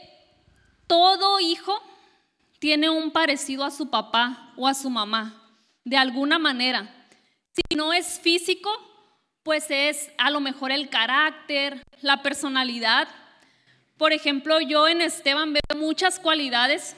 todo 0.88 1.40
hijo 1.40 1.80
tiene 2.60 2.90
un 2.90 3.12
parecido 3.12 3.64
a 3.64 3.72
su 3.72 3.90
papá 3.90 4.54
o 4.58 4.68
a 4.68 4.74
su 4.74 4.90
mamá, 4.90 5.50
de 5.84 5.98
alguna 5.98 6.40
manera. 6.40 7.08
Si 7.54 7.76
no 7.76 7.94
es 7.94 8.20
físico, 8.20 8.70
pues 9.44 9.66
es 9.70 10.12
a 10.18 10.30
lo 10.30 10.40
mejor 10.40 10.72
el 10.72 10.90
carácter, 10.90 11.82
la 12.02 12.22
personalidad. 12.22 13.08
Por 13.98 14.14
ejemplo, 14.14 14.60
yo 14.62 14.88
en 14.88 15.02
Esteban 15.02 15.54
veo 15.54 15.80
muchas 15.80 16.20
cualidades 16.20 16.96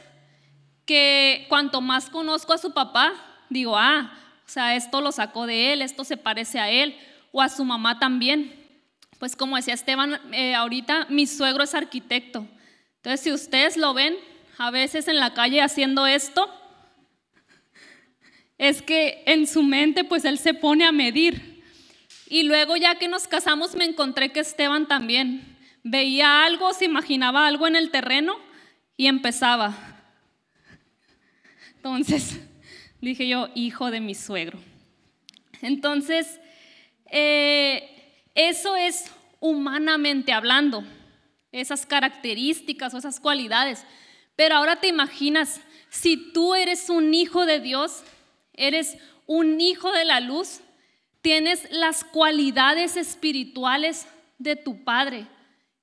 que 0.85 1.45
cuanto 1.49 1.81
más 1.81 2.09
conozco 2.09 2.53
a 2.53 2.57
su 2.57 2.73
papá, 2.73 3.13
digo, 3.49 3.77
ah, 3.77 4.11
o 4.45 4.49
sea, 4.49 4.75
esto 4.75 5.01
lo 5.01 5.11
sacó 5.11 5.47
de 5.47 5.73
él, 5.73 5.81
esto 5.81 6.03
se 6.03 6.17
parece 6.17 6.59
a 6.59 6.69
él, 6.69 6.97
o 7.31 7.41
a 7.41 7.49
su 7.49 7.65
mamá 7.65 7.99
también. 7.99 8.53
Pues 9.19 9.35
como 9.35 9.55
decía 9.55 9.73
Esteban 9.73 10.19
eh, 10.33 10.53
ahorita, 10.55 11.07
mi 11.09 11.27
suegro 11.27 11.63
es 11.63 11.73
arquitecto. 11.73 12.47
Entonces, 12.97 13.21
si 13.21 13.31
ustedes 13.31 13.77
lo 13.77 13.93
ven 13.93 14.15
a 14.57 14.69
veces 14.71 15.07
en 15.07 15.17
la 15.17 15.33
calle 15.33 15.61
haciendo 15.61 16.05
esto, 16.05 16.49
es 18.57 18.81
que 18.81 19.23
en 19.25 19.47
su 19.47 19.63
mente 19.63 20.03
pues 20.03 20.25
él 20.25 20.37
se 20.37 20.53
pone 20.53 20.85
a 20.85 20.91
medir. 20.91 21.63
Y 22.27 22.43
luego 22.43 22.75
ya 22.77 22.95
que 22.95 23.07
nos 23.07 23.27
casamos 23.27 23.75
me 23.75 23.85
encontré 23.85 24.31
que 24.31 24.39
Esteban 24.39 24.87
también 24.87 25.57
veía 25.83 26.45
algo, 26.45 26.73
se 26.73 26.85
imaginaba 26.85 27.47
algo 27.47 27.67
en 27.67 27.75
el 27.75 27.91
terreno 27.91 28.37
y 28.95 29.07
empezaba. 29.07 29.75
Entonces, 31.75 32.39
dije 33.09 33.27
yo, 33.27 33.49
hijo 33.55 33.91
de 33.91 33.99
mi 33.99 34.15
suegro. 34.15 34.59
Entonces, 35.61 36.39
eh, 37.11 38.23
eso 38.35 38.75
es 38.75 39.11
humanamente 39.39 40.31
hablando, 40.31 40.83
esas 41.51 41.85
características 41.85 42.93
o 42.93 42.97
esas 42.97 43.19
cualidades. 43.19 43.85
Pero 44.35 44.55
ahora 44.55 44.77
te 44.77 44.87
imaginas, 44.87 45.61
si 45.89 46.31
tú 46.31 46.55
eres 46.55 46.89
un 46.89 47.13
hijo 47.13 47.45
de 47.45 47.59
Dios, 47.59 48.03
eres 48.53 48.97
un 49.25 49.61
hijo 49.61 49.91
de 49.91 50.05
la 50.05 50.19
luz, 50.19 50.61
tienes 51.21 51.69
las 51.71 52.03
cualidades 52.03 52.97
espirituales 52.97 54.07
de 54.39 54.55
tu 54.55 54.83
Padre. 54.83 55.27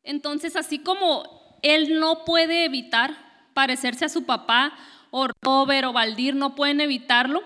Entonces, 0.03 0.57
así 0.57 0.79
como 0.79 1.59
Él 1.63 2.01
no 2.01 2.25
puede 2.25 2.65
evitar 2.65 3.15
parecerse 3.55 4.07
a 4.07 4.09
su 4.09 4.25
papá, 4.25 4.77
o 5.11 5.29
Robert 5.43 5.89
o 5.89 5.93
Valdir 5.93 6.35
no 6.35 6.55
pueden 6.55 6.81
evitarlo, 6.81 7.43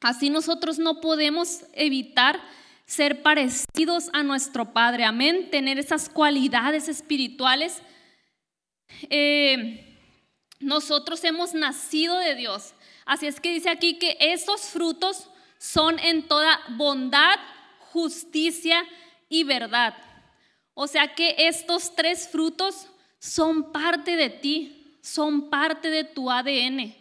así 0.00 0.30
nosotros 0.30 0.78
no 0.78 1.00
podemos 1.00 1.64
evitar 1.72 2.40
ser 2.86 3.22
parecidos 3.22 4.10
a 4.12 4.22
nuestro 4.22 4.72
Padre, 4.72 5.04
amén, 5.04 5.50
tener 5.50 5.78
esas 5.78 6.08
cualidades 6.08 6.88
espirituales. 6.88 7.82
Eh, 9.10 9.98
nosotros 10.60 11.22
hemos 11.24 11.52
nacido 11.52 12.18
de 12.18 12.34
Dios. 12.36 12.74
Así 13.04 13.26
es 13.26 13.40
que 13.40 13.52
dice 13.52 13.70
aquí 13.70 13.98
que 13.98 14.16
esos 14.20 14.62
frutos 14.62 15.28
son 15.58 15.98
en 15.98 16.26
toda 16.26 16.60
bondad, 16.76 17.38
justicia 17.92 18.84
y 19.28 19.44
verdad. 19.44 19.94
O 20.74 20.86
sea 20.86 21.14
que 21.14 21.34
estos 21.38 21.94
tres 21.94 22.28
frutos 22.28 22.86
son 23.18 23.72
parte 23.72 24.16
de 24.16 24.30
ti, 24.30 24.75
son 25.06 25.50
parte 25.50 25.88
de 25.88 26.02
tu 26.02 26.30
ADN. 26.30 26.92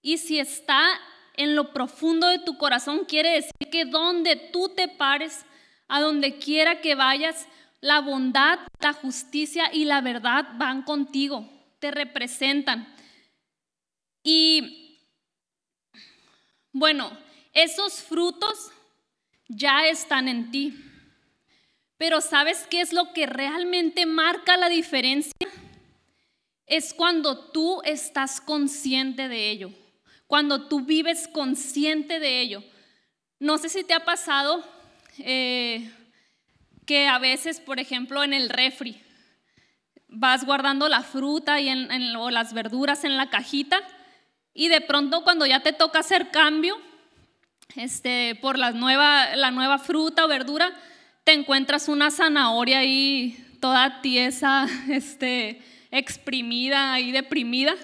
Y 0.00 0.16
si 0.16 0.38
está 0.38 0.88
en 1.34 1.54
lo 1.54 1.74
profundo 1.74 2.26
de 2.28 2.38
tu 2.38 2.56
corazón 2.56 3.04
quiere 3.04 3.30
decir 3.30 3.70
que 3.70 3.84
donde 3.84 4.36
tú 4.36 4.70
te 4.70 4.88
pares, 4.88 5.44
a 5.86 6.00
donde 6.00 6.38
quiera 6.38 6.80
que 6.80 6.94
vayas, 6.94 7.46
la 7.80 8.00
bondad, 8.00 8.58
la 8.80 8.94
justicia 8.94 9.70
y 9.70 9.84
la 9.84 10.00
verdad 10.00 10.46
van 10.54 10.82
contigo, 10.82 11.46
te 11.78 11.90
representan. 11.90 12.88
Y 14.24 14.82
Bueno, 16.72 17.10
esos 17.52 18.02
frutos 18.02 18.70
ya 19.48 19.86
están 19.88 20.28
en 20.28 20.50
ti. 20.50 20.74
Pero 21.98 22.20
¿sabes 22.20 22.66
qué 22.70 22.80
es 22.80 22.92
lo 22.92 23.12
que 23.12 23.26
realmente 23.26 24.04
marca 24.04 24.56
la 24.56 24.68
diferencia? 24.68 25.32
Es 26.66 26.92
cuando 26.92 27.50
tú 27.50 27.80
estás 27.84 28.40
consciente 28.40 29.28
de 29.28 29.50
ello, 29.50 29.70
cuando 30.26 30.68
tú 30.68 30.80
vives 30.80 31.28
consciente 31.28 32.18
de 32.18 32.40
ello. 32.40 32.64
No 33.38 33.58
sé 33.58 33.68
si 33.68 33.84
te 33.84 33.94
ha 33.94 34.04
pasado 34.04 34.64
eh, 35.18 35.90
que 36.86 37.06
a 37.06 37.18
veces, 37.18 37.60
por 37.60 37.78
ejemplo, 37.78 38.24
en 38.24 38.32
el 38.32 38.48
refri, 38.48 39.00
vas 40.08 40.44
guardando 40.44 40.88
la 40.88 41.02
fruta 41.02 41.60
y 41.60 41.70
o 42.16 42.30
las 42.30 42.52
verduras 42.52 43.04
en 43.04 43.16
la 43.16 43.30
cajita 43.30 43.80
y 44.54 44.68
de 44.68 44.80
pronto 44.80 45.22
cuando 45.22 45.44
ya 45.46 45.60
te 45.60 45.72
toca 45.72 45.98
hacer 45.98 46.30
cambio 46.30 46.78
este, 47.74 48.36
por 48.36 48.58
la 48.58 48.72
nueva, 48.72 49.36
la 49.36 49.50
nueva 49.50 49.78
fruta 49.78 50.24
o 50.24 50.28
verdura, 50.28 50.72
te 51.24 51.32
encuentras 51.32 51.88
una 51.88 52.10
zanahoria 52.10 52.78
ahí 52.78 53.36
toda 53.60 54.00
tiesa, 54.00 54.66
este, 54.88 55.60
exprimida 55.90 56.98
y 57.00 57.12
deprimida. 57.12 57.74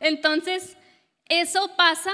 Entonces, 0.00 0.76
eso 1.28 1.70
pasa 1.76 2.12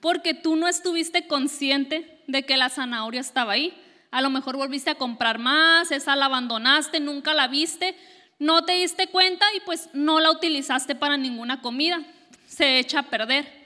porque 0.00 0.34
tú 0.34 0.56
no 0.56 0.68
estuviste 0.68 1.26
consciente 1.26 2.22
de 2.26 2.44
que 2.44 2.56
la 2.56 2.68
zanahoria 2.68 3.20
estaba 3.20 3.52
ahí. 3.52 3.76
A 4.10 4.22
lo 4.22 4.30
mejor 4.30 4.56
volviste 4.56 4.90
a 4.90 4.96
comprar 4.96 5.38
más, 5.38 5.90
esa 5.90 6.16
la 6.16 6.26
abandonaste, 6.26 7.00
nunca 7.00 7.34
la 7.34 7.48
viste, 7.48 7.94
no 8.38 8.64
te 8.64 8.72
diste 8.72 9.08
cuenta 9.08 9.44
y 9.56 9.60
pues 9.60 9.90
no 9.92 10.20
la 10.20 10.30
utilizaste 10.30 10.94
para 10.94 11.16
ninguna 11.16 11.60
comida. 11.60 12.00
Se 12.46 12.78
echa 12.78 13.00
a 13.00 13.10
perder. 13.10 13.58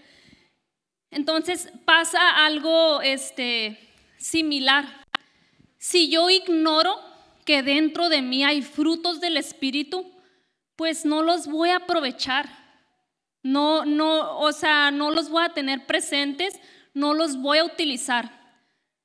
Entonces 1.10 1.70
pasa 1.84 2.44
algo 2.44 3.02
este, 3.02 3.78
similar. 4.16 5.04
Si 5.78 6.08
yo 6.08 6.30
ignoro 6.30 6.98
que 7.44 7.62
dentro 7.62 8.08
de 8.08 8.22
mí 8.22 8.44
hay 8.44 8.62
frutos 8.62 9.20
del 9.20 9.36
Espíritu, 9.36 10.11
pues 10.76 11.04
no 11.04 11.22
los 11.22 11.46
voy 11.46 11.70
a 11.70 11.76
aprovechar. 11.76 12.48
No, 13.42 13.84
no, 13.84 14.38
o 14.38 14.52
sea, 14.52 14.90
no 14.90 15.10
los 15.10 15.28
voy 15.28 15.44
a 15.44 15.52
tener 15.52 15.86
presentes, 15.86 16.58
no 16.94 17.14
los 17.14 17.36
voy 17.36 17.58
a 17.58 17.64
utilizar. 17.64 18.42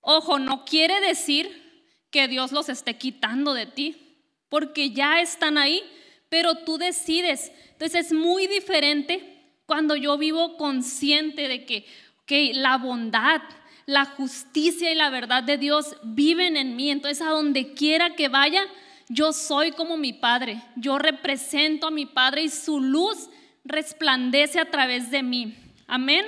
Ojo, 0.02 0.40
no 0.40 0.64
quiere 0.64 1.02
decir 1.02 1.68
que 2.12 2.28
Dios 2.28 2.52
los 2.52 2.70
esté 2.70 2.98
quitando 2.98 3.54
de 3.54 3.66
ti, 3.66 4.24
porque 4.50 4.92
ya 4.92 5.22
están 5.22 5.58
ahí, 5.58 5.84
pero 6.30 6.56
tú 6.56 6.78
decides. 6.78 7.52
Entonces 7.72 8.08
es 8.08 8.14
muy 8.14 8.48
diferente 8.48 9.38
cuando 9.66 9.96
yo 9.96 10.18
vivo 10.18 10.58
consciente 10.58 11.48
de 11.48 11.66
que, 11.66 11.86
que 12.26 12.54
la 12.54 12.78
bondad, 12.78 13.42
la 13.86 14.06
justicia 14.06 14.92
y 14.92 14.96
la 14.96 15.10
verdad 15.10 15.44
de 15.44 15.58
Dios 15.58 15.96
viven 16.04 16.58
en 16.58 16.76
mí. 16.76 16.90
Entonces, 16.90 17.22
a 17.22 17.30
donde 17.30 17.74
quiera 17.74 18.16
que 18.16 18.30
vaya, 18.30 18.64
yo 19.10 19.32
soy 19.32 19.72
como 19.72 19.98
mi 19.98 20.14
Padre. 20.14 20.62
Yo 20.76 20.98
represento 20.98 21.88
a 21.88 21.92
mi 21.92 22.06
Padre 22.06 22.44
y 22.44 22.50
su 22.50 22.80
luz 22.80 23.30
resplandece 23.64 24.60
a 24.60 24.70
través 24.70 25.12
de 25.12 25.24
mí. 25.24 25.56
Amén. 25.88 26.26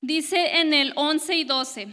Dice 0.00 0.60
en 0.60 0.72
el 0.72 0.92
11 0.96 1.34
y 1.34 1.44
12, 1.44 1.88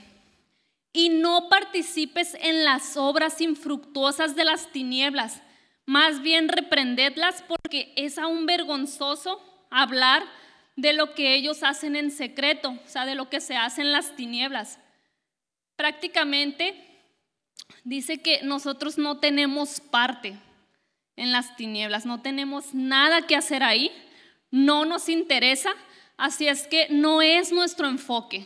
y 0.92 1.10
no 1.10 1.50
participes 1.50 2.36
en 2.40 2.63
las 2.63 2.98
obras 2.98 3.42
infructuosas 3.42 4.36
de 4.36 4.46
las 4.46 4.72
tinieblas, 4.72 5.42
más 5.86 6.22
bien 6.22 6.48
reprendedlas 6.48 7.44
porque 7.48 7.92
es 7.96 8.20
aún 8.20 8.46
vergonzoso 8.46 9.42
hablar 9.72 10.24
de 10.75 10.94
lo 10.94 11.16
que 11.16 11.34
ellos 11.34 11.63
hacen 11.63 11.96
en 11.96 12.12
secreto, 12.12 12.70
o 12.70 12.88
sea, 12.88 13.06
de 13.06 13.16
lo 13.16 13.30
que 13.30 13.42
se 13.42 13.56
hace 13.56 13.82
en 13.82 13.92
las 13.92 14.16
tinieblas. 14.16 14.80
Prácticamente 15.75 16.92
dice 17.83 18.22
que 18.22 18.41
nosotros 18.43 18.97
no 18.97 19.19
tenemos 19.19 19.80
parte 19.80 20.38
en 21.15 21.32
las 21.32 21.56
tinieblas, 21.56 22.06
no 22.06 22.21
tenemos 22.21 22.73
nada 22.73 23.28
que 23.28 23.36
hacer 23.36 23.63
ahí, 23.63 23.91
no 24.51 24.86
nos 24.86 25.10
interesa, 25.10 25.73
así 26.17 26.47
es 26.47 26.67
que 26.67 26.88
no 26.89 27.21
es 27.21 27.51
nuestro 27.51 27.88
enfoque. 27.88 28.45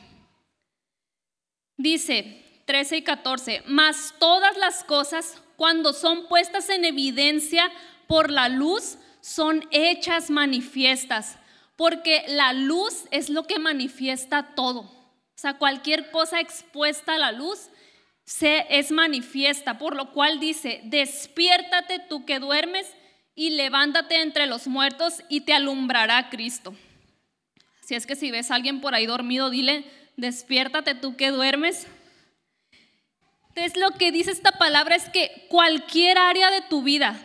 Dice 1.77 2.43
13 2.65 2.97
y 2.97 3.01
14, 3.03 3.63
mas 3.67 4.13
todas 4.19 4.57
las 4.57 4.83
cosas 4.83 5.41
cuando 5.55 5.93
son 5.93 6.27
puestas 6.27 6.69
en 6.69 6.85
evidencia 6.85 7.71
por 8.07 8.31
la 8.31 8.49
luz, 8.49 8.97
son 9.21 9.67
hechas 9.71 10.29
manifiestas 10.29 11.37
porque 11.75 12.25
la 12.27 12.53
luz 12.53 13.05
es 13.11 13.29
lo 13.29 13.43
que 13.43 13.59
manifiesta 13.59 14.55
todo. 14.55 14.81
O 14.81 15.39
sea, 15.39 15.57
cualquier 15.57 16.11
cosa 16.11 16.39
expuesta 16.39 17.13
a 17.13 17.19
la 17.19 17.31
luz 17.31 17.69
se, 18.27 18.65
es 18.69 18.91
manifiesta, 18.91 19.77
por 19.77 19.95
lo 19.95 20.11
cual 20.11 20.41
dice, 20.41 20.81
despiértate 20.83 21.99
tú 22.09 22.25
que 22.25 22.39
duermes 22.39 22.85
y 23.35 23.51
levántate 23.51 24.21
entre 24.21 24.47
los 24.47 24.67
muertos 24.67 25.23
y 25.29 25.41
te 25.41 25.53
alumbrará 25.53 26.29
Cristo. 26.29 26.75
Si 27.79 27.95
es 27.95 28.05
que 28.05 28.17
si 28.17 28.29
ves 28.29 28.51
a 28.51 28.55
alguien 28.55 28.81
por 28.81 28.93
ahí 28.93 29.05
dormido, 29.05 29.49
dile, 29.49 29.85
despiértate 30.17 30.93
tú 30.93 31.15
que 31.15 31.31
duermes. 31.31 31.87
Entonces 33.47 33.81
lo 33.81 33.91
que 33.91 34.11
dice 34.11 34.31
esta 34.31 34.51
palabra 34.51 34.97
es 34.97 35.07
que 35.07 35.45
cualquier 35.47 36.17
área 36.17 36.51
de 36.51 36.61
tu 36.63 36.83
vida 36.83 37.17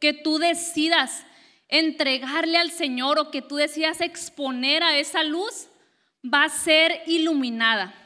que 0.00 0.14
tú 0.14 0.38
decidas 0.38 1.26
entregarle 1.68 2.56
al 2.56 2.70
Señor 2.70 3.18
o 3.18 3.30
que 3.30 3.42
tú 3.42 3.56
decías 3.56 4.00
exponer 4.00 4.82
a 4.82 4.96
esa 4.96 5.24
luz, 5.24 5.68
va 6.24 6.44
a 6.44 6.48
ser 6.48 7.02
iluminada. 7.06 8.01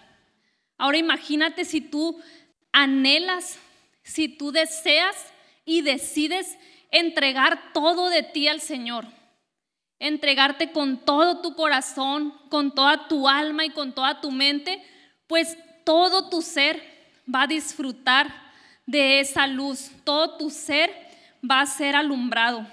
Ahora 0.79 0.99
imagínate 0.99 1.65
si 1.65 1.81
tú 1.81 2.21
anhelas, 2.73 3.59
si 4.03 4.29
tú 4.29 4.53
deseas 4.53 5.17
y 5.65 5.83
decides 5.83 6.57
entregar 6.91 7.73
todo 7.73 8.09
de 8.09 8.23
ti 8.23 8.49
al 8.49 8.61
Señor, 8.61 9.07
entregarte 9.99 10.73
con 10.73 11.05
todo 11.05 11.41
tu 11.41 11.55
corazón, 11.55 12.35
con 12.49 12.75
toda 12.75 13.09
tu 13.09 13.29
alma 13.29 13.65
y 13.65 13.71
con 13.71 13.95
toda 13.95 14.21
tu 14.21 14.31
mente, 14.31 14.83
pues 15.27 15.57
todo 15.85 16.29
tu 16.29 16.43
ser 16.43 16.83
va 17.33 17.43
a 17.43 17.47
disfrutar 17.47 18.33
de 18.85 19.21
esa 19.21 19.47
luz, 19.47 19.91
todo 20.05 20.37
tu 20.37 20.51
ser 20.51 20.91
va 21.49 21.61
a 21.61 21.67
ser 21.67 21.97
alumbrado. 21.97 22.67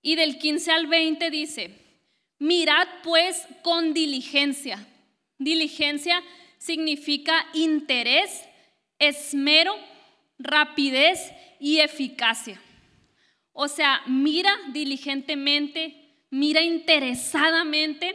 Y 0.00 0.16
del 0.16 0.38
15 0.38 0.70
al 0.70 0.86
20 0.86 1.30
dice, 1.30 1.78
mirad 2.38 2.86
pues 3.02 3.46
con 3.62 3.92
diligencia. 3.92 4.86
Diligencia 5.38 6.22
significa 6.58 7.46
interés, 7.54 8.42
esmero, 8.98 9.74
rapidez 10.38 11.32
y 11.60 11.78
eficacia. 11.78 12.60
O 13.52 13.68
sea, 13.68 14.02
mira 14.06 14.52
diligentemente, 14.72 16.14
mira 16.30 16.62
interesadamente 16.62 18.14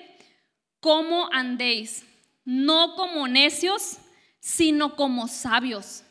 cómo 0.79 1.29
andéis, 1.31 2.05
no 2.45 2.95
como 2.95 3.27
necios, 3.27 3.97
sino 4.39 4.95
como 4.95 5.27
sabios. 5.27 6.03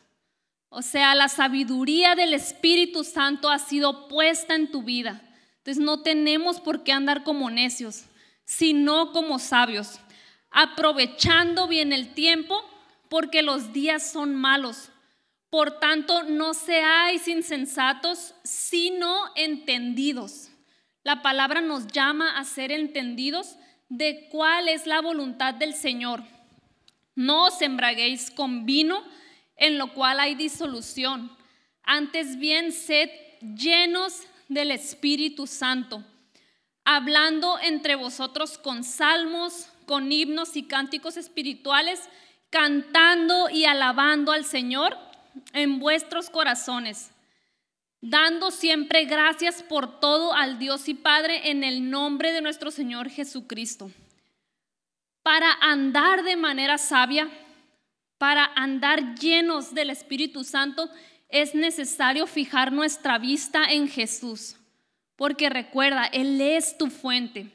O 0.69 0.81
sea, 0.81 1.13
la 1.13 1.29
sabiduría 1.29 2.15
del 2.15 2.33
Espíritu 2.33 3.03
Santo 3.03 3.49
ha 3.49 3.59
sido 3.59 4.07
puesta 4.07 4.55
en 4.55 4.71
tu 4.71 4.81
vida. 4.81 5.21
Entonces 5.57 5.83
no 5.83 6.01
tenemos 6.01 6.59
por 6.59 6.83
qué 6.83 6.91
andar 6.91 7.23
como 7.23 7.51
necios, 7.51 8.05
sino 8.43 9.11
como 9.11 9.37
sabios, 9.37 9.99
aprovechando 10.53 11.67
bien 11.67 11.91
el 11.91 12.13
tiempo 12.13 12.63
porque 13.09 13.41
los 13.41 13.73
días 13.73 14.11
son 14.11 14.35
malos. 14.35 14.89
Por 15.49 15.79
tanto, 15.79 16.23
no 16.23 16.53
seáis 16.53 17.27
insensatos, 17.27 18.33
sino 18.43 19.25
entendidos. 19.35 20.49
La 21.03 21.21
palabra 21.21 21.59
nos 21.61 21.87
llama 21.87 22.37
a 22.37 22.45
ser 22.45 22.71
entendidos 22.71 23.57
de 23.89 24.29
cuál 24.31 24.69
es 24.69 24.87
la 24.87 25.01
voluntad 25.01 25.53
del 25.53 25.73
Señor. 25.73 26.23
No 27.15 27.47
os 27.47 27.61
embraguéis 27.61 28.31
con 28.31 28.65
vino, 28.65 29.03
en 29.55 29.77
lo 29.77 29.93
cual 29.93 30.19
hay 30.19 30.35
disolución. 30.35 31.35
Antes 31.83 32.37
bien, 32.39 32.71
sed 32.71 33.09
llenos 33.41 34.23
del 34.47 34.71
Espíritu 34.71 35.45
Santo, 35.45 36.03
hablando 36.85 37.59
entre 37.59 37.95
vosotros 37.95 38.57
con 38.57 38.83
salmos, 38.83 39.67
con 39.85 40.11
himnos 40.11 40.55
y 40.55 40.63
cánticos 40.63 41.17
espirituales, 41.17 42.01
cantando 42.49 43.49
y 43.49 43.65
alabando 43.65 44.31
al 44.31 44.45
Señor 44.45 44.97
en 45.53 45.79
vuestros 45.79 46.29
corazones, 46.29 47.11
dando 48.01 48.51
siempre 48.51 49.05
gracias 49.05 49.63
por 49.63 49.99
todo 49.99 50.33
al 50.33 50.59
Dios 50.59 50.87
y 50.89 50.93
Padre 50.93 51.49
en 51.49 51.63
el 51.63 51.89
nombre 51.89 52.31
de 52.31 52.41
nuestro 52.41 52.69
Señor 52.71 53.09
Jesucristo, 53.09 53.91
para 55.23 55.51
andar 55.61 56.23
de 56.23 56.35
manera 56.35 56.77
sabia, 56.77 57.29
para 58.17 58.45
andar 58.55 59.15
llenos 59.15 59.73
del 59.73 59.89
Espíritu 59.89 60.43
Santo 60.43 60.89
es 61.29 61.55
necesario 61.55 62.27
fijar 62.27 62.71
nuestra 62.71 63.17
vista 63.17 63.65
en 63.65 63.87
Jesús, 63.87 64.55
porque 65.15 65.49
recuerda, 65.49 66.05
Él 66.05 66.39
es 66.39 66.77
tu 66.77 66.91
fuente. 66.91 67.51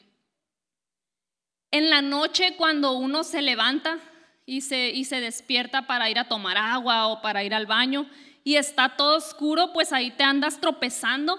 En 1.70 1.90
la 1.90 2.00
noche 2.00 2.54
cuando 2.56 2.92
uno 2.92 3.24
se 3.24 3.42
levanta 3.42 3.98
y 4.46 4.62
se, 4.62 4.88
y 4.88 5.04
se 5.04 5.20
despierta 5.20 5.86
para 5.86 6.08
ir 6.08 6.18
a 6.18 6.26
tomar 6.28 6.56
agua 6.56 7.08
o 7.08 7.20
para 7.20 7.44
ir 7.44 7.52
al 7.52 7.66
baño 7.66 8.08
y 8.42 8.56
está 8.56 8.96
todo 8.96 9.18
oscuro, 9.18 9.74
pues 9.74 9.92
ahí 9.92 10.10
te 10.10 10.24
andas 10.24 10.58
tropezando, 10.58 11.38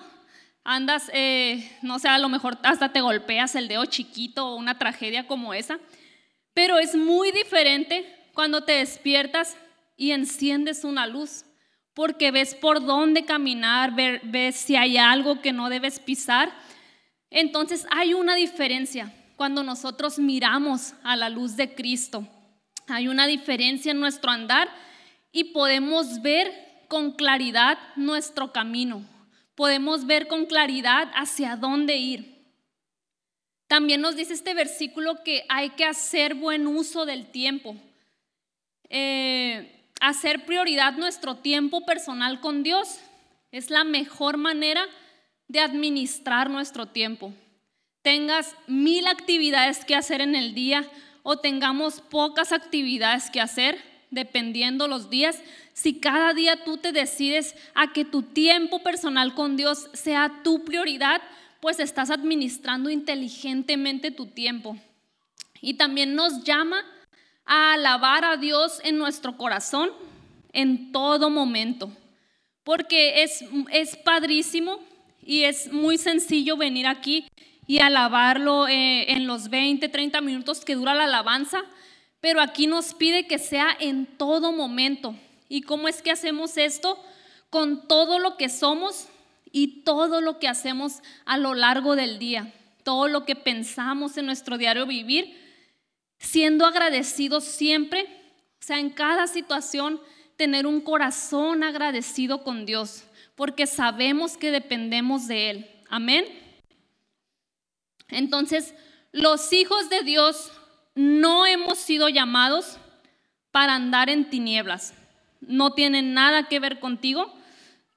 andas, 0.63 1.09
eh, 1.13 1.75
no 1.81 1.97
sé, 1.97 2.09
a 2.09 2.19
lo 2.19 2.29
mejor 2.29 2.59
hasta 2.61 2.93
te 2.93 3.01
golpeas 3.01 3.55
el 3.55 3.67
dedo 3.67 3.85
chiquito 3.85 4.45
o 4.45 4.55
una 4.55 4.77
tragedia 4.77 5.25
como 5.25 5.55
esa, 5.55 5.79
pero 6.53 6.77
es 6.77 6.95
muy 6.95 7.31
diferente 7.31 8.05
cuando 8.35 8.63
te 8.63 8.73
despiertas 8.73 9.57
y 9.97 10.11
enciendes 10.11 10.83
una 10.83 11.07
luz, 11.07 11.43
porque 11.95 12.29
ves 12.29 12.53
por 12.53 12.85
dónde 12.85 13.25
caminar, 13.25 13.95
ves 13.95 14.55
si 14.55 14.75
hay 14.75 14.97
algo 14.97 15.41
que 15.41 15.51
no 15.51 15.69
debes 15.69 15.99
pisar. 15.99 16.53
Entonces 17.31 17.87
hay 17.89 18.13
una 18.13 18.35
diferencia 18.35 19.11
cuando 19.39 19.63
nosotros 19.63 20.19
miramos 20.19 20.95
a 21.01 21.15
la 21.15 21.29
luz 21.29 21.55
de 21.55 21.73
Cristo. 21.73 22.27
Hay 22.89 23.07
una 23.07 23.25
diferencia 23.25 23.93
en 23.93 24.01
nuestro 24.01 24.31
andar 24.31 24.67
y 25.31 25.53
podemos 25.53 26.21
ver 26.21 26.51
con 26.89 27.13
claridad 27.13 27.77
nuestro 27.95 28.51
camino. 28.51 29.01
Podemos 29.55 30.05
ver 30.05 30.27
con 30.27 30.45
claridad 30.45 31.09
hacia 31.15 31.55
dónde 31.55 31.95
ir. 31.95 32.51
También 33.67 34.01
nos 34.01 34.17
dice 34.17 34.33
este 34.33 34.53
versículo 34.53 35.23
que 35.23 35.45
hay 35.47 35.69
que 35.69 35.85
hacer 35.85 36.35
buen 36.35 36.67
uso 36.67 37.05
del 37.05 37.31
tiempo. 37.31 37.77
Eh, 38.89 39.89
hacer 40.01 40.45
prioridad 40.45 40.97
nuestro 40.97 41.37
tiempo 41.37 41.85
personal 41.85 42.41
con 42.41 42.61
Dios 42.61 42.99
es 43.53 43.69
la 43.69 43.85
mejor 43.85 44.35
manera 44.35 44.85
de 45.47 45.61
administrar 45.61 46.49
nuestro 46.49 46.87
tiempo 46.87 47.33
tengas 48.09 48.55
mil 48.65 49.05
actividades 49.05 49.85
que 49.85 49.93
hacer 49.93 50.19
en 50.19 50.33
el 50.33 50.55
día 50.55 50.83
o 51.21 51.37
tengamos 51.37 52.01
pocas 52.01 52.51
actividades 52.51 53.29
que 53.29 53.39
hacer, 53.39 53.77
dependiendo 54.09 54.87
los 54.87 55.11
días, 55.11 55.39
si 55.73 55.99
cada 55.99 56.33
día 56.33 56.63
tú 56.63 56.77
te 56.77 56.91
decides 56.91 57.53
a 57.75 57.93
que 57.93 58.05
tu 58.05 58.23
tiempo 58.23 58.81
personal 58.81 59.35
con 59.35 59.57
Dios 59.57 59.91
sea 59.93 60.41
tu 60.43 60.65
prioridad, 60.65 61.21
pues 61.59 61.79
estás 61.79 62.09
administrando 62.09 62.89
inteligentemente 62.89 64.09
tu 64.09 64.25
tiempo. 64.25 64.75
Y 65.61 65.75
también 65.75 66.15
nos 66.15 66.43
llama 66.43 66.83
a 67.45 67.73
alabar 67.73 68.25
a 68.25 68.37
Dios 68.37 68.81
en 68.83 68.97
nuestro 68.97 69.37
corazón 69.37 69.91
en 70.51 70.91
todo 70.91 71.29
momento, 71.29 71.91
porque 72.63 73.21
es, 73.21 73.45
es 73.71 73.95
padrísimo 73.97 74.79
y 75.21 75.43
es 75.43 75.71
muy 75.71 75.99
sencillo 75.99 76.57
venir 76.57 76.87
aquí 76.87 77.27
y 77.69 77.81
alabarlo 77.81 78.67
eh, 78.67 79.11
en 79.11 79.27
los 79.27 79.51
20, 79.51 79.89
30 79.89 80.21
minutos 80.21 80.65
que 80.65 80.73
dura 80.73 80.95
la 80.95 81.03
alabanza, 81.03 81.61
pero 82.19 82.41
aquí 82.41 82.65
nos 82.65 82.95
pide 82.95 83.27
que 83.27 83.37
sea 83.37 83.77
en 83.79 84.07
todo 84.07 84.51
momento. 84.51 85.13
¿Y 85.49 85.61
cómo 85.61 85.87
es 85.87 86.01
que 86.01 86.09
hacemos 86.09 86.57
esto? 86.57 86.99
Con 87.51 87.87
todo 87.87 88.17
lo 88.17 88.37
que 88.37 88.49
somos 88.49 89.07
y 89.51 89.83
todo 89.83 90.19
lo 90.19 90.39
que 90.39 90.47
hacemos 90.47 91.03
a 91.25 91.37
lo 91.37 91.53
largo 91.53 91.95
del 91.95 92.17
día, 92.17 92.51
todo 92.83 93.07
lo 93.07 93.23
que 93.23 93.35
pensamos 93.35 94.17
en 94.17 94.25
nuestro 94.25 94.57
diario 94.57 94.87
vivir, 94.87 95.37
siendo 96.17 96.65
agradecidos 96.65 97.43
siempre, 97.43 98.01
o 98.59 98.65
sea, 98.65 98.79
en 98.79 98.89
cada 98.89 99.27
situación, 99.27 100.01
tener 100.37 100.65
un 100.65 100.81
corazón 100.81 101.63
agradecido 101.63 102.43
con 102.43 102.65
Dios, 102.65 103.03
porque 103.35 103.67
sabemos 103.67 104.37
que 104.37 104.49
dependemos 104.49 105.27
de 105.27 105.51
Él. 105.51 105.69
Amén. 105.87 106.48
Entonces, 108.11 108.73
los 109.11 109.51
hijos 109.53 109.89
de 109.89 110.01
Dios 110.01 110.51
no 110.95 111.45
hemos 111.45 111.79
sido 111.79 112.09
llamados 112.09 112.77
para 113.51 113.75
andar 113.75 114.09
en 114.09 114.29
tinieblas. 114.29 114.93
No 115.41 115.73
tienen 115.73 116.13
nada 116.13 116.47
que 116.47 116.59
ver 116.59 116.79
contigo. 116.79 117.33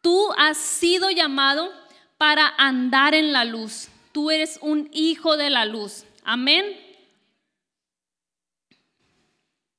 Tú 0.01 0.33
has 0.37 0.57
sido 0.57 1.11
llamado 1.11 1.71
para 2.19 2.49
andar 2.57 3.15
en 3.15 3.33
la 3.33 3.45
luz. 3.45 3.89
Tú 4.13 4.31
eres 4.31 4.59
un 4.63 4.89
hijo 4.93 5.37
de 5.37 5.51
la 5.51 5.65
luz. 5.65 6.05
Amén. 6.25 6.65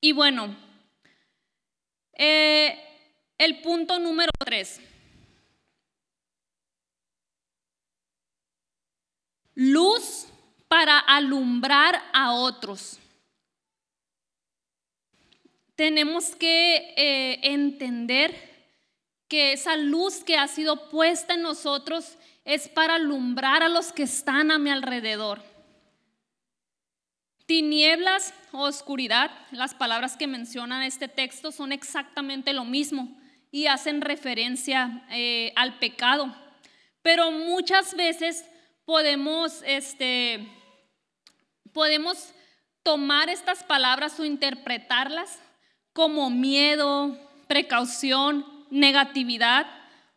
Y 0.01 0.11
bueno, 0.11 0.55
eh, 2.13 2.77
el 3.37 3.61
punto 3.61 3.99
número 3.99 4.31
tres. 4.45 4.81
Luz 9.55 10.27
para 10.67 10.97
alumbrar 10.99 12.01
a 12.13 12.33
otros. 12.33 12.99
Tenemos 15.75 16.35
que 16.35 16.93
eh, 16.95 17.39
entender 17.43 18.53
que 19.27 19.53
esa 19.53 19.75
luz 19.75 20.23
que 20.23 20.37
ha 20.37 20.47
sido 20.47 20.89
puesta 20.89 21.33
en 21.33 21.41
nosotros 21.41 22.17
es 22.45 22.67
para 22.67 22.95
alumbrar 22.95 23.63
a 23.63 23.69
los 23.69 23.91
que 23.91 24.03
están 24.03 24.51
a 24.51 24.59
mi 24.59 24.69
alrededor. 24.69 25.41
Tinieblas 27.45 28.33
o 28.51 28.59
oscuridad, 28.59 29.31
las 29.51 29.73
palabras 29.73 30.15
que 30.17 30.27
mencionan 30.27 30.83
este 30.83 31.07
texto 31.07 31.51
son 31.51 31.71
exactamente 31.71 32.53
lo 32.53 32.63
mismo 32.63 33.17
y 33.51 33.67
hacen 33.67 34.01
referencia 34.01 35.05
eh, 35.11 35.51
al 35.55 35.77
pecado. 35.79 36.33
Pero 37.01 37.31
muchas 37.31 37.95
veces 37.95 38.45
podemos, 38.85 39.61
este, 39.65 40.47
podemos 41.71 42.33
tomar 42.83 43.29
estas 43.29 43.63
palabras 43.63 44.19
o 44.19 44.25
interpretarlas 44.25 45.39
como 45.93 46.29
miedo, 46.29 47.17
precaución, 47.47 48.45
negatividad. 48.69 49.67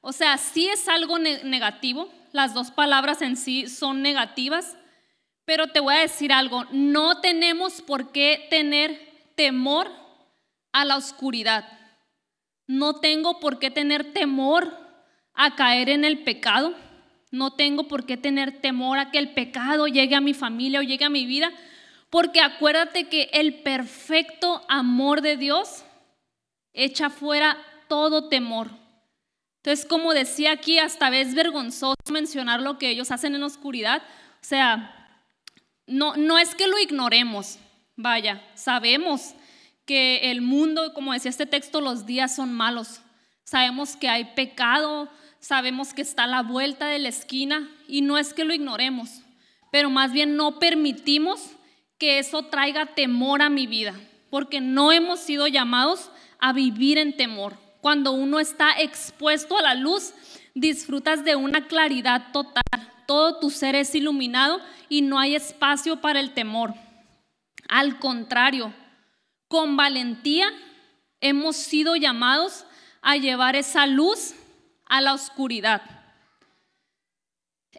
O 0.01 0.13
sea, 0.13 0.39
sí 0.39 0.69
es 0.69 0.89
algo 0.89 1.19
negativo, 1.19 2.09
las 2.33 2.55
dos 2.55 2.71
palabras 2.71 3.23
en 3.23 3.37
sí 3.37 3.69
son 3.69 4.03
negativas, 4.03 4.77
pero 5.45 5.69
te 5.69 5.81
voy 5.81 5.95
a 5.95 6.01
decir 6.01 6.33
algo, 6.33 6.65
no 6.73 7.21
tenemos 7.21 7.81
por 7.83 8.11
qué 8.11 8.47
tener 8.51 9.31
temor 9.37 9.91
a 10.73 10.85
la 10.85 10.97
oscuridad. 10.97 11.67
No 12.67 12.97
tengo 12.97 13.39
por 13.39 13.59
qué 13.59 13.71
tener 13.71 14.13
temor 14.13 14.77
a 15.35 15.55
caer 15.55 15.89
en 15.89 16.05
el 16.05 16.25
pecado. 16.25 16.75
No 17.37 17.53
tengo 17.53 17.87
por 17.87 18.07
qué 18.07 18.17
tener 18.17 18.61
temor 18.61 18.99
a 18.99 19.11
que 19.11 19.19
el 19.19 19.35
pecado 19.35 19.87
llegue 19.87 20.15
a 20.15 20.23
mi 20.23 20.33
familia 20.33 20.81
o 20.81 20.83
llegue 20.83 21.05
a 21.05 21.11
mi 21.11 21.27
vida, 21.27 21.53
porque 22.09 22.41
acuérdate 22.41 23.09
que 23.09 23.29
el 23.35 23.63
perfecto 23.63 24.65
amor 24.69 25.21
de 25.21 25.37
Dios 25.37 25.85
echa 26.73 27.11
fuera 27.11 27.59
todo 27.89 28.29
temor. 28.29 28.71
Entonces, 29.59 29.85
como 29.85 30.15
decía 30.15 30.53
aquí, 30.53 30.79
hasta 30.79 31.15
es 31.15 31.35
vergonzoso 31.35 31.97
mencionar 32.11 32.63
lo 32.63 32.79
que 32.79 32.89
ellos 32.89 33.11
hacen 33.11 33.35
en 33.35 33.43
oscuridad. 33.43 34.01
O 34.01 34.45
sea, 34.45 35.21
no, 35.87 36.17
no 36.17 36.39
es 36.39 36.55
que 36.55 36.69
lo 36.69 36.79
ignoremos, 36.79 37.59
vaya, 37.97 38.43
sabemos 38.55 39.35
que 39.85 40.31
el 40.31 40.41
mundo, 40.41 40.95
como 40.95 41.13
decía 41.13 41.31
este 41.31 41.45
texto, 41.45 41.83
los 41.83 42.07
días 42.07 42.35
son 42.35 42.53
malos. 42.53 43.03
Sabemos 43.45 43.95
que 43.95 44.09
hay 44.09 44.25
pecado, 44.35 45.11
sabemos 45.47 45.95
que 45.95 46.03
está 46.03 46.25
a 46.25 46.27
la 46.27 46.43
vuelta 46.43 46.87
de 46.87 46.99
la 46.99 47.09
esquina 47.09 47.71
y 47.87 48.03
no 48.03 48.19
es 48.19 48.35
que 48.35 48.45
lo 48.45 48.53
ignoremos, 48.53 49.23
pero 49.71 49.91
más 49.91 50.11
bien 50.11 50.35
no 50.35 50.59
permitimos 50.59 51.53
que 51.99 52.19
eso 52.19 52.47
traiga 52.47 52.87
temor 52.87 53.43
a 53.43 53.49
mi 53.49 53.69
vida, 53.69 53.95
porque 54.29 54.61
no 54.61 54.91
hemos 54.91 55.21
sido 55.21 55.47
llamados 55.47 56.11
a 56.41 56.53
vivir 56.53 56.99
en 56.99 57.17
temor. 57.17 57.57
Cuando 57.81 58.11
uno 58.11 58.41
está 58.41 58.73
expuesto 58.81 59.57
a 59.57 59.63
la 59.63 59.77
luz, 59.77 60.15
disfrutas 60.55 61.25
de 61.25 61.37
una 61.37 61.69
claridad 61.69 62.33
total. 62.33 62.65
Todo 63.07 63.39
tu 63.39 63.51
ser 63.51 63.77
es 63.77 63.95
iluminado 63.95 64.61
y 64.89 65.03
no 65.03 65.17
hay 65.17 65.37
espacio 65.37 66.01
para 66.01 66.19
el 66.19 66.35
temor. 66.35 66.75
Al 67.69 68.01
contrario, 68.01 68.75
con 69.47 69.77
valentía 69.77 70.49
hemos 71.21 71.55
sido 71.55 71.95
llamados 71.95 72.65
a 73.01 73.17
llevar 73.17 73.55
esa 73.55 73.87
luz 73.87 74.35
a 74.87 75.01
la 75.01 75.15
oscuridad. 75.15 75.83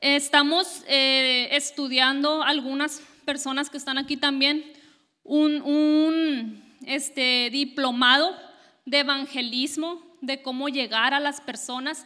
Estamos 0.01 0.83
eh, 0.87 1.49
estudiando 1.51 2.43
algunas 2.43 3.01
personas 3.25 3.69
que 3.69 3.77
están 3.77 3.97
aquí 3.97 4.17
también. 4.17 4.63
Un, 5.23 6.63
este, 6.85 7.49
diplomado 7.51 8.33
de 8.85 8.99
evangelismo, 8.99 10.01
de 10.21 10.41
cómo 10.41 10.69
llegar 10.69 11.13
a 11.13 11.19
las 11.19 11.41
personas. 11.41 12.05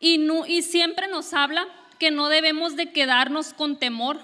Y, 0.00 0.18
y 0.48 0.62
siempre 0.62 1.08
nos 1.08 1.32
habla 1.34 1.66
que 1.98 2.10
no 2.10 2.28
debemos 2.28 2.76
de 2.76 2.90
quedarnos 2.92 3.52
con 3.52 3.78
temor 3.78 4.18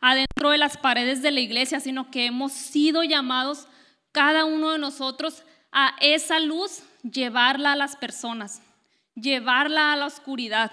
adentro 0.00 0.50
de 0.50 0.58
las 0.58 0.76
paredes 0.76 1.22
de 1.22 1.30
la 1.30 1.40
iglesia, 1.40 1.80
sino 1.80 2.10
que 2.10 2.26
hemos 2.26 2.52
sido 2.52 3.02
llamados 3.02 3.66
cada 4.12 4.44
uno 4.44 4.72
de 4.72 4.78
nosotros 4.78 5.42
a 5.72 5.96
esa 6.00 6.40
luz, 6.40 6.82
llevarla 7.02 7.72
a 7.72 7.76
las 7.76 7.96
personas 7.96 8.62
llevarla 9.20 9.92
a 9.92 9.96
la 9.96 10.06
oscuridad. 10.06 10.72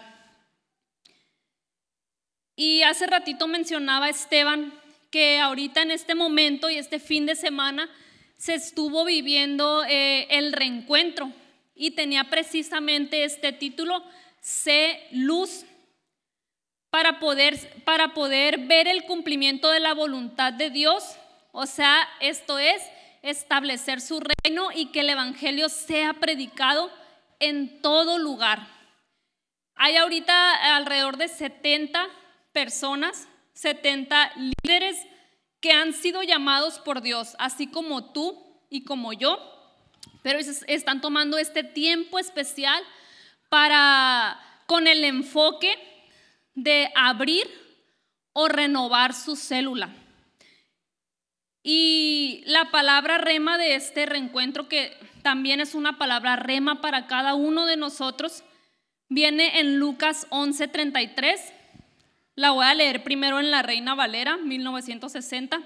Y 2.56 2.84
hace 2.84 3.08
ratito 3.08 3.48
mencionaba 3.48 4.10
Esteban 4.10 4.74
que 5.12 5.40
ahorita 5.40 5.82
en 5.82 5.92
este 5.92 6.16
momento 6.16 6.70
y 6.70 6.78
este 6.78 7.00
fin 7.00 7.26
de 7.26 7.36
semana 7.36 7.90
se 8.38 8.56
estuvo 8.56 9.06
viviendo 9.06 9.84
eh, 9.86 10.28
el 10.30 10.54
reencuentro 10.54 11.32
y 11.74 11.92
tenía 11.92 12.26
precisamente 12.26 13.24
este 13.24 13.52
título, 13.52 14.04
Sé 14.42 15.08
luz, 15.12 15.66
para 16.90 17.20
poder, 17.20 17.58
para 17.84 18.14
poder 18.14 18.60
ver 18.68 18.88
el 18.88 19.04
cumplimiento 19.04 19.70
de 19.72 19.80
la 19.80 19.94
voluntad 19.94 20.54
de 20.54 20.70
Dios, 20.70 21.04
o 21.52 21.66
sea, 21.66 22.08
esto 22.22 22.60
es 22.60 22.82
establecer 23.22 24.00
su 24.00 24.22
reino 24.22 24.70
y 24.74 24.88
que 24.88 25.00
el 25.00 25.10
Evangelio 25.10 25.68
sea 25.68 26.14
predicado 26.14 26.92
en 27.40 27.82
todo 27.82 28.18
lugar. 28.18 28.68
Hay 29.76 29.98
ahorita 29.98 30.76
alrededor 30.76 31.18
de 31.18 31.28
70 31.28 32.08
personas, 32.52 33.28
70 33.54 34.32
líderes 34.64 34.98
que 35.60 35.72
han 35.72 35.94
sido 35.94 36.24
llamados 36.24 36.80
por 36.80 37.02
Dios, 37.02 37.36
así 37.40 37.68
como 37.68 38.12
tú 38.12 38.62
y 38.70 38.84
como 38.84 39.14
yo, 39.14 39.38
pero 40.22 40.40
están 40.40 41.02
tomando 41.02 41.38
este 41.38 41.64
tiempo 41.64 42.20
especial 42.20 42.82
para, 43.50 44.40
con 44.66 44.88
el 44.88 45.04
enfoque 45.04 45.78
de 46.54 46.92
abrir 46.96 47.48
o 48.34 48.48
renovar 48.48 49.14
su 49.14 49.36
célula. 49.36 49.90
Y 51.68 52.44
la 52.46 52.70
palabra 52.70 53.18
rema 53.18 53.58
de 53.58 53.74
este 53.74 54.06
reencuentro, 54.06 54.70
que 54.70 54.96
también 55.24 55.60
es 55.60 55.74
una 55.74 55.98
palabra 55.98 56.36
rema 56.36 56.80
para 56.80 57.08
cada 57.08 57.34
uno 57.34 57.66
de 57.66 57.76
nosotros, 57.76 58.44
viene 59.10 59.60
en 59.60 59.80
Lucas 59.80 60.28
11:33. 60.30 61.40
La 62.36 62.52
voy 62.52 62.66
a 62.68 62.76
leer 62.76 63.04
primero 63.04 63.40
en 63.40 63.50
la 63.50 63.64
Reina 63.64 63.96
Valera, 63.96 64.38
1960. 64.38 65.60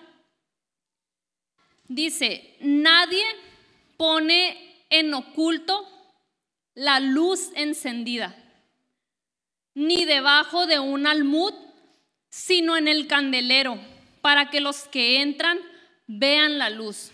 Dice, 1.90 2.56
nadie 2.62 3.26
pone 3.98 4.86
en 4.90 5.14
oculto 5.14 5.86
la 6.76 7.02
luz 7.02 7.52
encendida, 7.56 8.38
ni 9.74 10.06
debajo 10.06 10.66
de 10.66 10.80
un 10.80 11.08
almud, 11.08 11.54
sino 12.30 12.78
en 12.78 12.88
el 12.88 13.06
candelero, 13.08 13.78
para 14.22 14.50
que 14.50 14.62
los 14.62 14.88
que 14.88 15.22
entran 15.22 15.60
vean 16.10 16.58
la 16.58 16.72
luz. 16.72 17.12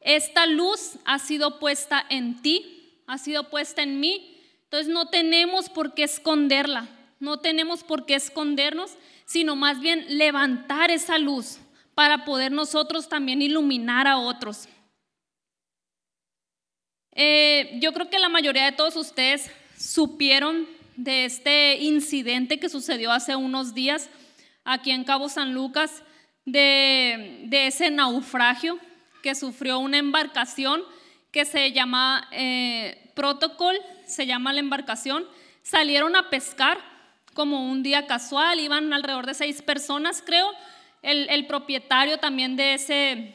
Esta 0.00 0.46
luz 0.46 0.92
ha 1.04 1.18
sido 1.18 1.58
puesta 1.58 2.06
en 2.08 2.40
ti, 2.40 3.02
ha 3.06 3.18
sido 3.18 3.50
puesta 3.50 3.82
en 3.82 3.98
mí, 3.98 4.40
entonces 4.62 4.88
no 4.88 5.08
tenemos 5.08 5.68
por 5.68 5.94
qué 5.94 6.04
esconderla, 6.04 6.88
no 7.18 7.40
tenemos 7.40 7.82
por 7.82 8.06
qué 8.06 8.14
escondernos, 8.14 8.92
sino 9.26 9.56
más 9.56 9.80
bien 9.80 10.16
levantar 10.16 10.92
esa 10.92 11.18
luz 11.18 11.58
para 11.94 12.24
poder 12.24 12.52
nosotros 12.52 13.08
también 13.08 13.42
iluminar 13.42 14.06
a 14.06 14.18
otros. 14.18 14.68
Eh, 17.12 17.78
yo 17.82 17.92
creo 17.92 18.08
que 18.08 18.20
la 18.20 18.28
mayoría 18.28 18.64
de 18.64 18.72
todos 18.72 18.94
ustedes 18.94 19.50
supieron 19.76 20.68
de 20.96 21.24
este 21.24 21.78
incidente 21.78 22.60
que 22.60 22.68
sucedió 22.68 23.10
hace 23.10 23.34
unos 23.34 23.74
días 23.74 24.08
aquí 24.64 24.92
en 24.92 25.02
Cabo 25.02 25.28
San 25.28 25.52
Lucas 25.52 26.04
de, 26.52 27.48
ese 27.50 27.90
naufragio 27.90 28.78
que 29.22 29.34
sufrió 29.34 29.78
una 29.78 29.98
embarcación 29.98 30.82
que 31.30 31.44
se 31.44 31.72
llama 31.72 32.28
eh, 32.32 33.12
Protocol, 33.14 33.76
se 34.06 34.26
llama 34.26 34.52
la 34.52 34.60
embarcación. 34.60 35.26
Salieron 35.62 36.16
a 36.16 36.30
pescar 36.30 36.78
como 37.34 37.70
un 37.70 37.82
día 37.82 38.06
casual, 38.06 38.58
iban 38.58 38.92
alrededor 38.92 39.26
de 39.26 39.34
seis 39.34 39.62
personas, 39.62 40.22
creo. 40.24 40.50
El, 41.02 41.46
propietario 41.46 42.18
también 42.18 42.56
de, 42.56 42.74
ese, 42.74 43.34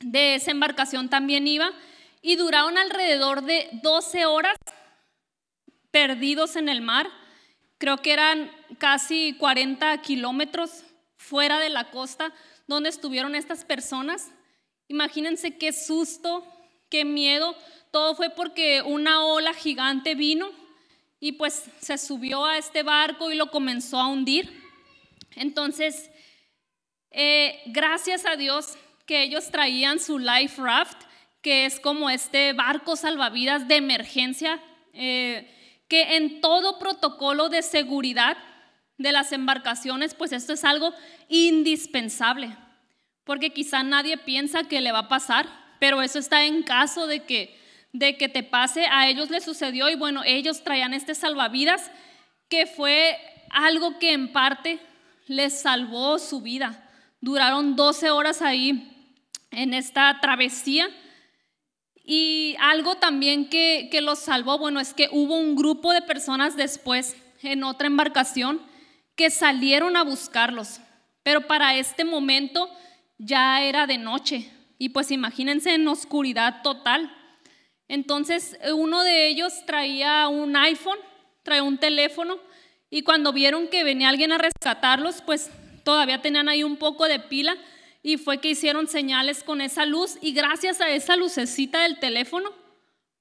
de 0.00 0.36
esa 0.36 0.50
embarcación 0.50 1.08
también 1.08 1.46
iba. 1.46 1.72
Y 2.20 2.36
duraron 2.36 2.78
alrededor 2.78 3.42
de 3.42 3.68
12 3.82 4.26
horas 4.26 4.56
perdidos 5.90 6.56
en 6.56 6.68
el 6.68 6.82
mar. 6.82 7.08
Creo 7.78 7.96
que 7.96 8.12
eran 8.12 8.50
casi 8.78 9.34
40 9.38 10.00
kilómetros 10.02 10.84
fuera 11.22 11.58
de 11.58 11.68
la 11.68 11.90
costa 11.90 12.32
donde 12.66 12.88
estuvieron 12.88 13.34
estas 13.34 13.64
personas. 13.64 14.30
Imagínense 14.88 15.56
qué 15.56 15.72
susto, 15.72 16.44
qué 16.90 17.04
miedo. 17.04 17.56
Todo 17.90 18.14
fue 18.14 18.30
porque 18.30 18.82
una 18.82 19.24
ola 19.24 19.54
gigante 19.54 20.14
vino 20.14 20.50
y 21.20 21.32
pues 21.32 21.64
se 21.80 21.98
subió 21.98 22.44
a 22.44 22.58
este 22.58 22.82
barco 22.82 23.30
y 23.30 23.36
lo 23.36 23.50
comenzó 23.50 23.98
a 23.98 24.08
hundir. 24.08 24.62
Entonces, 25.36 26.10
eh, 27.10 27.60
gracias 27.66 28.26
a 28.26 28.36
Dios 28.36 28.76
que 29.06 29.22
ellos 29.22 29.50
traían 29.50 30.00
su 30.00 30.18
life 30.18 30.60
raft, 30.60 31.02
que 31.40 31.66
es 31.66 31.78
como 31.80 32.10
este 32.10 32.52
barco 32.52 32.96
salvavidas 32.96 33.68
de 33.68 33.76
emergencia, 33.76 34.62
eh, 34.92 35.48
que 35.88 36.16
en 36.16 36.40
todo 36.40 36.78
protocolo 36.78 37.48
de 37.48 37.62
seguridad 37.62 38.36
de 39.02 39.12
las 39.12 39.32
embarcaciones, 39.32 40.14
pues 40.14 40.32
esto 40.32 40.52
es 40.52 40.64
algo 40.64 40.94
indispensable, 41.28 42.56
porque 43.24 43.50
quizá 43.50 43.82
nadie 43.82 44.16
piensa 44.16 44.64
que 44.64 44.80
le 44.80 44.92
va 44.92 45.00
a 45.00 45.08
pasar, 45.08 45.48
pero 45.78 46.00
eso 46.00 46.18
está 46.18 46.44
en 46.44 46.62
caso 46.62 47.06
de 47.06 47.24
que, 47.24 47.58
de 47.92 48.16
que 48.16 48.28
te 48.28 48.42
pase, 48.42 48.86
a 48.86 49.08
ellos 49.08 49.30
les 49.30 49.44
sucedió 49.44 49.90
y 49.90 49.96
bueno, 49.96 50.22
ellos 50.24 50.62
traían 50.62 50.94
este 50.94 51.14
salvavidas 51.14 51.90
que 52.48 52.66
fue 52.66 53.18
algo 53.50 53.98
que 53.98 54.12
en 54.12 54.32
parte 54.32 54.78
les 55.26 55.60
salvó 55.60 56.18
su 56.18 56.40
vida. 56.40 56.88
Duraron 57.20 57.76
12 57.76 58.10
horas 58.10 58.42
ahí 58.42 59.14
en 59.50 59.74
esta 59.74 60.18
travesía. 60.20 60.88
Y 62.04 62.56
algo 62.58 62.96
también 62.96 63.48
que, 63.48 63.88
que 63.90 64.00
los 64.00 64.18
salvó, 64.18 64.58
bueno, 64.58 64.80
es 64.80 64.92
que 64.92 65.08
hubo 65.12 65.36
un 65.36 65.54
grupo 65.54 65.92
de 65.92 66.02
personas 66.02 66.56
después 66.56 67.16
en 67.42 67.62
otra 67.62 67.86
embarcación 67.86 68.60
que 69.16 69.30
salieron 69.30 69.96
a 69.96 70.04
buscarlos, 70.04 70.80
pero 71.22 71.46
para 71.46 71.76
este 71.76 72.04
momento 72.04 72.70
ya 73.18 73.62
era 73.62 73.86
de 73.86 73.98
noche 73.98 74.50
y 74.78 74.88
pues 74.90 75.10
imagínense 75.10 75.74
en 75.74 75.86
oscuridad 75.86 76.62
total. 76.62 77.14
Entonces 77.88 78.58
uno 78.74 79.04
de 79.04 79.28
ellos 79.28 79.52
traía 79.66 80.28
un 80.28 80.56
iPhone, 80.56 80.98
traía 81.42 81.62
un 81.62 81.78
teléfono 81.78 82.38
y 82.90 83.02
cuando 83.02 83.32
vieron 83.32 83.68
que 83.68 83.84
venía 83.84 84.08
alguien 84.08 84.32
a 84.32 84.38
rescatarlos, 84.38 85.22
pues 85.22 85.50
todavía 85.84 86.22
tenían 86.22 86.48
ahí 86.48 86.64
un 86.64 86.76
poco 86.76 87.06
de 87.06 87.20
pila 87.20 87.56
y 88.02 88.16
fue 88.16 88.38
que 88.38 88.50
hicieron 88.50 88.88
señales 88.88 89.44
con 89.44 89.60
esa 89.60 89.86
luz 89.86 90.18
y 90.20 90.32
gracias 90.32 90.80
a 90.80 90.90
esa 90.90 91.16
lucecita 91.16 91.82
del 91.82 91.98
teléfono 91.98 92.50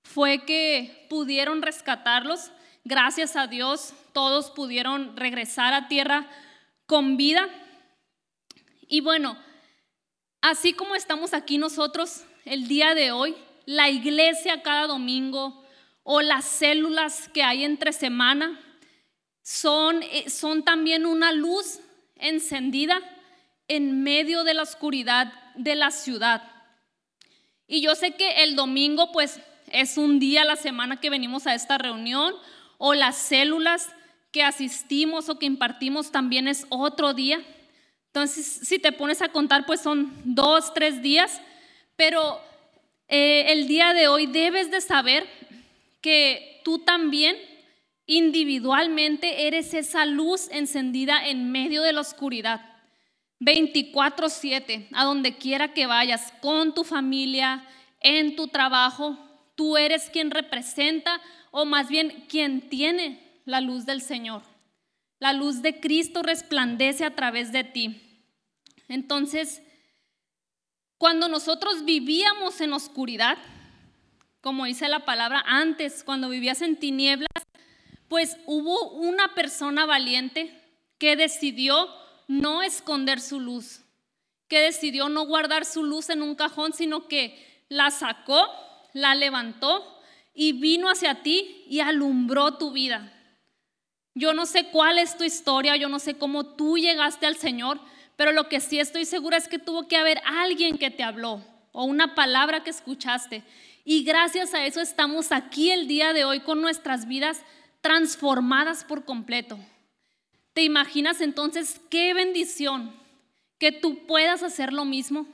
fue 0.03 0.45
que 0.45 1.05
pudieron 1.09 1.61
rescatarlos 1.61 2.51
Gracias 2.83 3.35
a 3.35 3.45
Dios 3.45 3.93
todos 4.13 4.51
pudieron 4.51 5.15
regresar 5.17 5.73
a 5.73 5.87
tierra 5.87 6.27
con 6.85 7.17
vida. 7.17 7.47
Y 8.87 9.01
bueno, 9.01 9.37
así 10.41 10.73
como 10.73 10.95
estamos 10.95 11.33
aquí 11.33 11.57
nosotros 11.57 12.23
el 12.45 12.67
día 12.67 12.95
de 12.95 13.11
hoy, 13.11 13.35
la 13.65 13.89
iglesia 13.89 14.63
cada 14.63 14.87
domingo 14.87 15.63
o 16.03 16.21
las 16.21 16.45
células 16.45 17.29
que 17.29 17.43
hay 17.43 17.63
entre 17.63 17.93
semana 17.93 18.59
son, 19.43 20.03
eh, 20.03 20.29
son 20.29 20.63
también 20.63 21.05
una 21.05 21.31
luz 21.31 21.79
encendida 22.15 22.99
en 23.67 24.03
medio 24.03 24.43
de 24.43 24.53
la 24.53 24.63
oscuridad 24.63 25.33
de 25.55 25.75
la 25.75 25.91
ciudad. 25.91 26.43
Y 27.67 27.81
yo 27.81 27.95
sé 27.95 28.15
que 28.15 28.43
el 28.43 28.55
domingo 28.55 29.11
pues 29.11 29.39
es 29.67 29.97
un 29.97 30.19
día 30.19 30.43
la 30.43 30.55
semana 30.55 30.99
que 30.99 31.09
venimos 31.09 31.47
a 31.47 31.55
esta 31.55 31.77
reunión 31.77 32.35
o 32.77 32.93
las 32.93 33.15
células 33.15 33.89
que 34.31 34.43
asistimos 34.43 35.29
o 35.29 35.37
que 35.37 35.45
impartimos 35.45 36.11
también 36.11 36.47
es 36.47 36.65
otro 36.69 37.13
día. 37.13 37.41
Entonces, 38.07 38.45
si 38.63 38.79
te 38.79 38.91
pones 38.91 39.21
a 39.21 39.29
contar, 39.29 39.65
pues 39.65 39.81
son 39.81 40.13
dos, 40.23 40.73
tres 40.73 41.01
días, 41.01 41.41
pero 41.95 42.41
eh, 43.07 43.51
el 43.51 43.67
día 43.67 43.93
de 43.93 44.07
hoy 44.07 44.25
debes 44.25 44.71
de 44.71 44.81
saber 44.81 45.27
que 46.01 46.61
tú 46.63 46.79
también 46.79 47.37
individualmente 48.05 49.47
eres 49.47 49.73
esa 49.73 50.05
luz 50.05 50.49
encendida 50.51 51.27
en 51.27 51.51
medio 51.51 51.83
de 51.83 51.93
la 51.93 52.01
oscuridad. 52.01 52.61
24/7, 53.39 54.87
a 54.93 55.05
donde 55.05 55.37
quiera 55.37 55.73
que 55.73 55.87
vayas, 55.87 56.33
con 56.41 56.73
tu 56.73 56.83
familia, 56.83 57.65
en 57.99 58.35
tu 58.35 58.47
trabajo, 58.47 59.17
tú 59.55 59.77
eres 59.77 60.09
quien 60.09 60.31
representa 60.31 61.21
o 61.51 61.65
más 61.65 61.89
bien 61.89 62.25
quien 62.27 62.69
tiene 62.69 63.30
la 63.45 63.61
luz 63.61 63.85
del 63.85 64.01
Señor. 64.01 64.43
La 65.19 65.33
luz 65.33 65.61
de 65.61 65.79
Cristo 65.79 66.23
resplandece 66.23 67.05
a 67.05 67.15
través 67.15 67.51
de 67.51 67.63
ti. 67.63 68.25
Entonces, 68.87 69.61
cuando 70.97 71.27
nosotros 71.27 71.85
vivíamos 71.85 72.61
en 72.61 72.73
oscuridad, 72.73 73.37
como 74.41 74.65
dice 74.65 74.87
la 74.87 75.05
palabra 75.05 75.43
antes, 75.45 76.03
cuando 76.03 76.29
vivías 76.29 76.61
en 76.61 76.77
tinieblas, 76.77 77.29
pues 78.07 78.37
hubo 78.45 78.91
una 78.91 79.33
persona 79.35 79.85
valiente 79.85 80.53
que 80.97 81.15
decidió 81.15 81.87
no 82.27 82.61
esconder 82.61 83.19
su 83.19 83.39
luz, 83.39 83.81
que 84.47 84.59
decidió 84.59 85.07
no 85.09 85.25
guardar 85.25 85.65
su 85.65 85.83
luz 85.83 86.09
en 86.09 86.21
un 86.21 86.35
cajón, 86.35 86.73
sino 86.73 87.07
que 87.07 87.63
la 87.69 87.89
sacó, 87.91 88.47
la 88.93 89.15
levantó 89.15 90.01
y 90.33 90.53
vino 90.53 90.89
hacia 90.89 91.21
ti 91.21 91.63
y 91.67 91.79
alumbró 91.79 92.57
tu 92.57 92.71
vida. 92.71 93.13
Yo 94.13 94.33
no 94.33 94.45
sé 94.45 94.67
cuál 94.67 94.97
es 94.97 95.17
tu 95.17 95.23
historia, 95.23 95.75
yo 95.77 95.87
no 95.89 95.99
sé 95.99 96.17
cómo 96.17 96.45
tú 96.45 96.77
llegaste 96.77 97.25
al 97.25 97.37
Señor, 97.37 97.79
pero 98.15 98.31
lo 98.31 98.49
que 98.49 98.59
sí 98.59 98.79
estoy 98.79 99.05
segura 99.05 99.37
es 99.37 99.47
que 99.47 99.59
tuvo 99.59 99.87
que 99.87 99.97
haber 99.97 100.21
alguien 100.25 100.77
que 100.77 100.91
te 100.91 101.03
habló 101.03 101.43
o 101.71 101.85
una 101.85 102.13
palabra 102.15 102.63
que 102.63 102.69
escuchaste. 102.69 103.43
Y 103.83 104.03
gracias 104.03 104.53
a 104.53 104.65
eso 104.65 104.81
estamos 104.81 105.31
aquí 105.31 105.71
el 105.71 105.87
día 105.87 106.13
de 106.13 106.25
hoy 106.25 106.41
con 106.41 106.61
nuestras 106.61 107.07
vidas 107.07 107.43
transformadas 107.81 108.83
por 108.83 109.05
completo. 109.05 109.57
¿Te 110.53 110.63
imaginas 110.63 111.21
entonces 111.21 111.79
qué 111.89 112.13
bendición 112.13 112.93
que 113.57 113.71
tú 113.71 114.05
puedas 114.05 114.43
hacer 114.43 114.73
lo 114.73 114.85
mismo? 114.85 115.25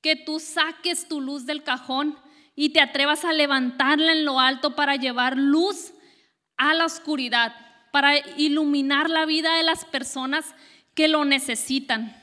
Que 0.00 0.14
tú 0.14 0.38
saques 0.38 1.08
tu 1.08 1.20
luz 1.20 1.46
del 1.46 1.62
cajón 1.62 2.18
y 2.54 2.70
te 2.70 2.80
atrevas 2.80 3.24
a 3.24 3.32
levantarla 3.32 4.12
en 4.12 4.24
lo 4.24 4.38
alto 4.38 4.76
para 4.76 4.96
llevar 4.96 5.36
luz 5.36 5.92
a 6.56 6.74
la 6.74 6.84
oscuridad, 6.84 7.54
para 7.92 8.18
iluminar 8.36 9.08
la 9.08 9.24
vida 9.26 9.54
de 9.54 9.62
las 9.62 9.84
personas 9.84 10.44
que 10.94 11.06
lo 11.06 11.24
necesitan. 11.24 12.16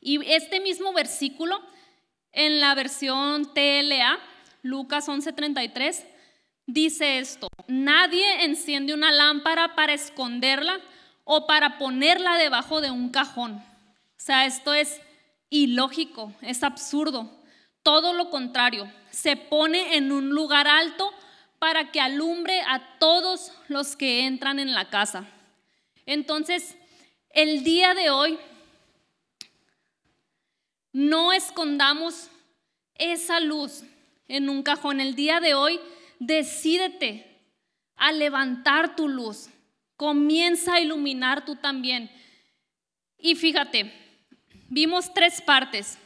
Y 0.00 0.24
este 0.30 0.60
mismo 0.60 0.92
versículo 0.92 1.60
en 2.30 2.60
la 2.60 2.74
versión 2.76 3.52
TLA, 3.52 4.20
Lucas 4.62 5.08
11:33, 5.08 6.04
dice 6.66 7.18
esto, 7.18 7.48
nadie 7.66 8.44
enciende 8.44 8.94
una 8.94 9.10
lámpara 9.10 9.74
para 9.74 9.94
esconderla 9.94 10.80
o 11.24 11.46
para 11.46 11.78
ponerla 11.78 12.36
debajo 12.36 12.80
de 12.80 12.90
un 12.90 13.08
cajón. 13.10 13.54
O 13.54 14.18
sea, 14.18 14.46
esto 14.46 14.74
es 14.74 15.00
ilógico, 15.50 16.32
es 16.42 16.62
absurdo. 16.62 17.42
Todo 17.82 18.12
lo 18.12 18.30
contrario, 18.30 18.92
se 19.10 19.36
pone 19.36 19.96
en 19.96 20.12
un 20.12 20.30
lugar 20.30 20.68
alto 20.68 21.10
para 21.58 21.90
que 21.90 22.00
alumbre 22.00 22.60
a 22.62 22.98
todos 22.98 23.52
los 23.68 23.96
que 23.96 24.26
entran 24.26 24.58
en 24.58 24.74
la 24.74 24.90
casa. 24.90 25.28
Entonces, 26.04 26.76
el 27.30 27.64
día 27.64 27.94
de 27.94 28.10
hoy, 28.10 28.38
no 30.92 31.32
escondamos 31.32 32.30
esa 32.94 33.40
luz 33.40 33.82
en 34.28 34.48
un 34.48 34.62
cajón. 34.62 35.00
El 35.00 35.14
día 35.14 35.40
de 35.40 35.54
hoy, 35.54 35.78
decídete 36.18 37.38
a 37.96 38.12
levantar 38.12 38.96
tu 38.96 39.08
luz. 39.08 39.48
Comienza 39.96 40.74
a 40.74 40.80
iluminar 40.80 41.44
tú 41.44 41.56
también. 41.56 42.10
Y 43.18 43.34
fíjate, 43.34 43.92
vimos 44.68 45.12
tres 45.12 45.40
partes. 45.42 45.98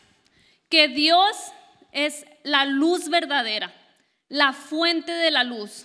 Que 0.68 0.88
Dios 0.88 1.36
es 1.92 2.24
la 2.42 2.64
luz 2.64 3.08
verdadera, 3.08 3.72
la 4.30 4.54
fuente 4.54 5.12
de 5.12 5.30
la 5.30 5.44
luz. 5.44 5.84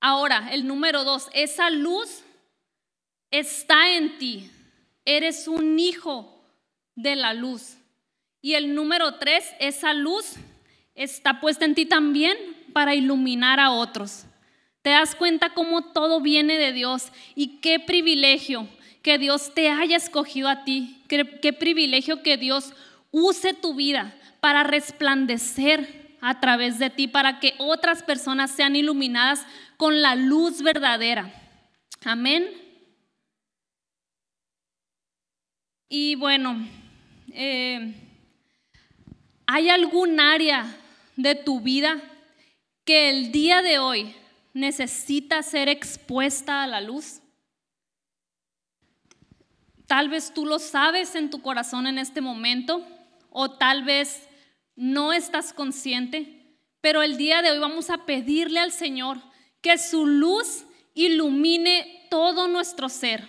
Ahora, 0.00 0.48
el 0.50 0.66
número 0.66 1.04
dos, 1.04 1.28
esa 1.32 1.70
luz 1.70 2.24
está 3.30 3.92
en 3.92 4.18
ti. 4.18 4.50
Eres 5.04 5.46
un 5.46 5.78
hijo 5.78 6.44
de 6.96 7.14
la 7.14 7.34
luz. 7.34 7.76
Y 8.42 8.54
el 8.54 8.74
número 8.74 9.14
tres, 9.16 9.54
esa 9.60 9.94
luz 9.94 10.34
está 10.96 11.40
puesta 11.40 11.64
en 11.64 11.76
ti 11.76 11.86
también 11.86 12.36
para 12.72 12.94
iluminar 12.94 13.60
a 13.60 13.70
otros. 13.70 14.24
Te 14.82 14.90
das 14.90 15.14
cuenta 15.14 15.50
cómo 15.50 15.92
todo 15.92 16.20
viene 16.20 16.58
de 16.58 16.72
Dios 16.72 17.12
y 17.34 17.58
qué 17.60 17.78
privilegio 17.80 18.68
que 19.02 19.18
Dios 19.18 19.52
te 19.54 19.68
haya 19.68 19.96
escogido 19.96 20.48
a 20.48 20.64
ti, 20.64 21.02
qué, 21.08 21.52
privilegio 21.52 22.22
que 22.22 22.36
Dios 22.36 22.72
use 23.12 23.54
tu 23.54 23.74
vida 23.74 24.14
para 24.40 24.62
resplandecer 24.64 26.05
a 26.20 26.40
través 26.40 26.78
de 26.78 26.90
ti, 26.90 27.08
para 27.08 27.40
que 27.40 27.54
otras 27.58 28.02
personas 28.02 28.50
sean 28.50 28.76
iluminadas 28.76 29.46
con 29.76 30.02
la 30.02 30.14
luz 30.14 30.62
verdadera. 30.62 31.32
Amén. 32.04 32.46
Y 35.88 36.14
bueno, 36.16 36.56
eh, 37.32 37.94
¿hay 39.46 39.68
algún 39.68 40.20
área 40.20 40.66
de 41.16 41.34
tu 41.34 41.60
vida 41.60 42.00
que 42.84 43.10
el 43.10 43.32
día 43.32 43.62
de 43.62 43.78
hoy 43.78 44.14
necesita 44.56 45.42
ser 45.42 45.68
expuesta 45.68 46.62
a 46.62 46.66
la 46.66 46.80
luz. 46.80 47.20
Tal 49.86 50.08
vez 50.08 50.32
tú 50.32 50.46
lo 50.46 50.58
sabes 50.58 51.14
en 51.14 51.30
tu 51.30 51.42
corazón 51.42 51.86
en 51.86 51.98
este 51.98 52.20
momento 52.20 52.84
o 53.30 53.50
tal 53.50 53.84
vez 53.84 54.26
no 54.76 55.12
estás 55.12 55.52
consciente, 55.52 56.56
pero 56.80 57.02
el 57.02 57.16
día 57.16 57.42
de 57.42 57.50
hoy 57.50 57.58
vamos 57.58 57.90
a 57.90 58.04
pedirle 58.04 58.60
al 58.60 58.70
Señor 58.70 59.18
que 59.60 59.78
su 59.78 60.06
luz 60.06 60.64
ilumine 60.94 62.06
todo 62.10 62.46
nuestro 62.46 62.88
ser. 62.88 63.28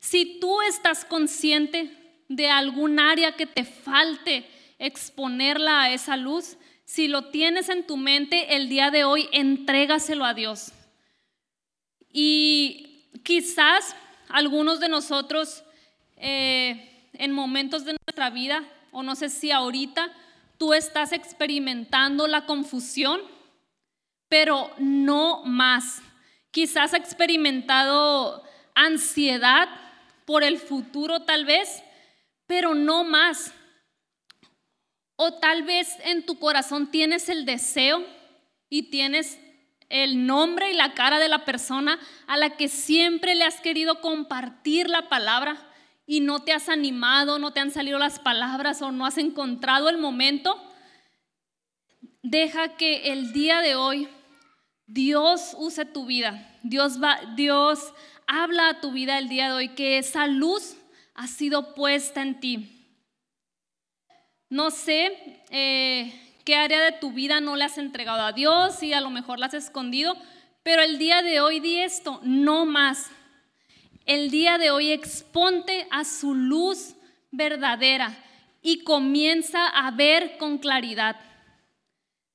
Si 0.00 0.40
tú 0.40 0.62
estás 0.62 1.04
consciente 1.04 1.90
de 2.28 2.48
algún 2.48 2.98
área 2.98 3.36
que 3.36 3.46
te 3.46 3.64
falte 3.64 4.48
exponerla 4.78 5.82
a 5.82 5.92
esa 5.92 6.16
luz, 6.16 6.56
si 6.84 7.06
lo 7.06 7.26
tienes 7.26 7.68
en 7.68 7.86
tu 7.86 7.96
mente 7.96 8.56
el 8.56 8.68
día 8.68 8.90
de 8.90 9.04
hoy, 9.04 9.28
entrégaselo 9.32 10.24
a 10.24 10.34
Dios. 10.34 10.72
Y 12.12 13.04
quizás 13.22 13.94
algunos 14.28 14.80
de 14.80 14.88
nosotros 14.88 15.62
eh, 16.16 17.08
en 17.12 17.32
momentos 17.32 17.84
de 17.84 17.96
nuestra 18.06 18.30
vida, 18.30 18.64
o 18.90 19.02
no 19.02 19.14
sé 19.14 19.28
si 19.28 19.52
ahorita, 19.52 20.12
tú 20.60 20.74
estás 20.74 21.12
experimentando 21.12 22.28
la 22.28 22.44
confusión, 22.44 23.18
pero 24.28 24.70
no 24.76 25.42
más. 25.42 26.02
Quizás 26.50 26.92
has 26.92 27.00
experimentado 27.00 28.44
ansiedad 28.74 29.70
por 30.26 30.44
el 30.44 30.58
futuro 30.58 31.22
tal 31.22 31.46
vez, 31.46 31.82
pero 32.46 32.74
no 32.74 33.04
más. 33.04 33.54
O 35.16 35.32
tal 35.38 35.62
vez 35.62 35.96
en 36.04 36.26
tu 36.26 36.38
corazón 36.38 36.90
tienes 36.90 37.30
el 37.30 37.46
deseo 37.46 38.04
y 38.68 38.90
tienes 38.90 39.38
el 39.88 40.26
nombre 40.26 40.70
y 40.70 40.74
la 40.74 40.92
cara 40.92 41.18
de 41.18 41.28
la 41.28 41.46
persona 41.46 41.98
a 42.26 42.36
la 42.36 42.58
que 42.58 42.68
siempre 42.68 43.34
le 43.34 43.44
has 43.44 43.62
querido 43.62 44.02
compartir 44.02 44.90
la 44.90 45.08
palabra 45.08 45.69
y 46.10 46.18
no 46.18 46.40
te 46.40 46.52
has 46.52 46.68
animado, 46.68 47.38
no 47.38 47.52
te 47.52 47.60
han 47.60 47.70
salido 47.70 47.96
las 47.96 48.18
palabras 48.18 48.82
o 48.82 48.90
no 48.90 49.06
has 49.06 49.16
encontrado 49.16 49.88
el 49.88 49.96
momento. 49.96 50.60
Deja 52.24 52.76
que 52.76 53.12
el 53.12 53.32
día 53.32 53.60
de 53.60 53.76
hoy 53.76 54.08
Dios 54.88 55.54
use 55.56 55.84
tu 55.84 56.06
vida. 56.06 56.58
Dios 56.64 56.94
Dios 57.36 57.94
habla 58.26 58.70
a 58.70 58.80
tu 58.80 58.90
vida 58.90 59.20
el 59.20 59.28
día 59.28 59.46
de 59.46 59.52
hoy 59.52 59.68
que 59.76 59.98
esa 59.98 60.26
luz 60.26 60.76
ha 61.14 61.28
sido 61.28 61.76
puesta 61.76 62.22
en 62.22 62.40
ti. 62.40 62.98
No 64.48 64.72
sé 64.72 65.44
eh, 65.50 66.12
qué 66.44 66.56
área 66.56 66.82
de 66.82 66.98
tu 66.98 67.12
vida 67.12 67.40
no 67.40 67.54
le 67.54 67.62
has 67.62 67.78
entregado 67.78 68.22
a 68.22 68.32
Dios 68.32 68.82
y 68.82 68.94
a 68.94 69.00
lo 69.00 69.10
mejor 69.10 69.38
la 69.38 69.46
has 69.46 69.54
escondido, 69.54 70.16
pero 70.64 70.82
el 70.82 70.98
día 70.98 71.22
de 71.22 71.40
hoy 71.40 71.60
di 71.60 71.78
esto, 71.78 72.18
no 72.24 72.66
más. 72.66 73.12
El 74.10 74.32
día 74.32 74.58
de 74.58 74.72
hoy 74.72 74.90
exponte 74.90 75.86
a 75.92 76.04
su 76.04 76.34
luz 76.34 76.96
verdadera 77.30 78.18
y 78.60 78.82
comienza 78.82 79.68
a 79.68 79.92
ver 79.92 80.36
con 80.36 80.58
claridad. 80.58 81.14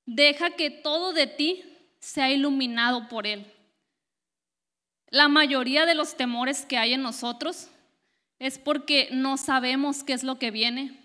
Deja 0.05 0.51
que 0.51 0.69
todo 0.69 1.11
de 1.11 1.27
ti 1.27 1.65
sea 1.99 2.31
iluminado 2.31 3.09
por 3.09 3.27
Él. 3.27 3.51
La 5.09 5.27
mayoría 5.27 5.85
de 5.85 5.95
los 5.95 6.15
temores 6.15 6.65
que 6.65 6.77
hay 6.77 6.93
en 6.93 7.01
nosotros 7.01 7.67
es 8.39 8.57
porque 8.57 9.09
no 9.11 9.36
sabemos 9.36 10.05
qué 10.05 10.13
es 10.13 10.23
lo 10.23 10.39
que 10.39 10.51
viene, 10.51 10.97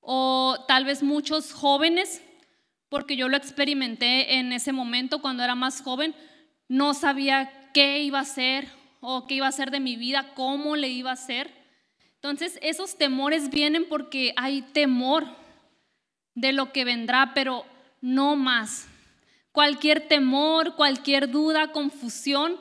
o 0.00 0.56
tal 0.66 0.86
vez 0.86 1.02
muchos 1.02 1.52
jóvenes, 1.52 2.22
porque 2.88 3.14
yo 3.14 3.28
lo 3.28 3.36
experimenté 3.36 4.36
en 4.36 4.54
ese 4.54 4.72
momento 4.72 5.20
cuando 5.20 5.44
era 5.44 5.54
más 5.54 5.82
joven, 5.82 6.14
no 6.66 6.94
sabía 6.94 7.70
qué 7.74 8.02
iba 8.02 8.20
a 8.20 8.22
hacer 8.22 8.80
o 9.04 9.26
qué 9.26 9.34
iba 9.34 9.46
a 9.46 9.50
hacer 9.50 9.70
de 9.70 9.80
mi 9.80 9.96
vida, 9.96 10.32
cómo 10.34 10.76
le 10.76 10.88
iba 10.88 11.10
a 11.10 11.14
hacer. 11.14 11.50
Entonces 12.14 12.58
esos 12.62 12.96
temores 12.96 13.50
vienen 13.50 13.86
porque 13.88 14.32
hay 14.36 14.62
temor 14.62 15.26
de 16.34 16.52
lo 16.52 16.72
que 16.72 16.84
vendrá, 16.84 17.32
pero 17.34 17.66
no 18.00 18.36
más. 18.36 18.88
Cualquier 19.50 20.06
temor, 20.06 20.76
cualquier 20.76 21.30
duda, 21.30 21.72
confusión 21.72 22.58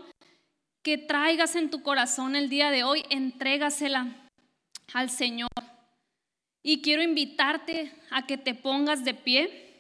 que 0.82 0.98
traigas 0.98 1.56
en 1.56 1.70
tu 1.70 1.84
corazón 1.84 2.36
el 2.36 2.50
día 2.50 2.72
de 2.72 2.84
hoy, 2.84 3.06
entrégasela 3.12 4.08
al 4.94 5.12
Señor. 5.12 5.50
Y 6.64 6.82
quiero 6.82 7.04
invitarte 7.04 7.94
a 8.10 8.26
que 8.26 8.38
te 8.38 8.56
pongas 8.56 9.06
de 9.06 9.14
pie. 9.14 9.71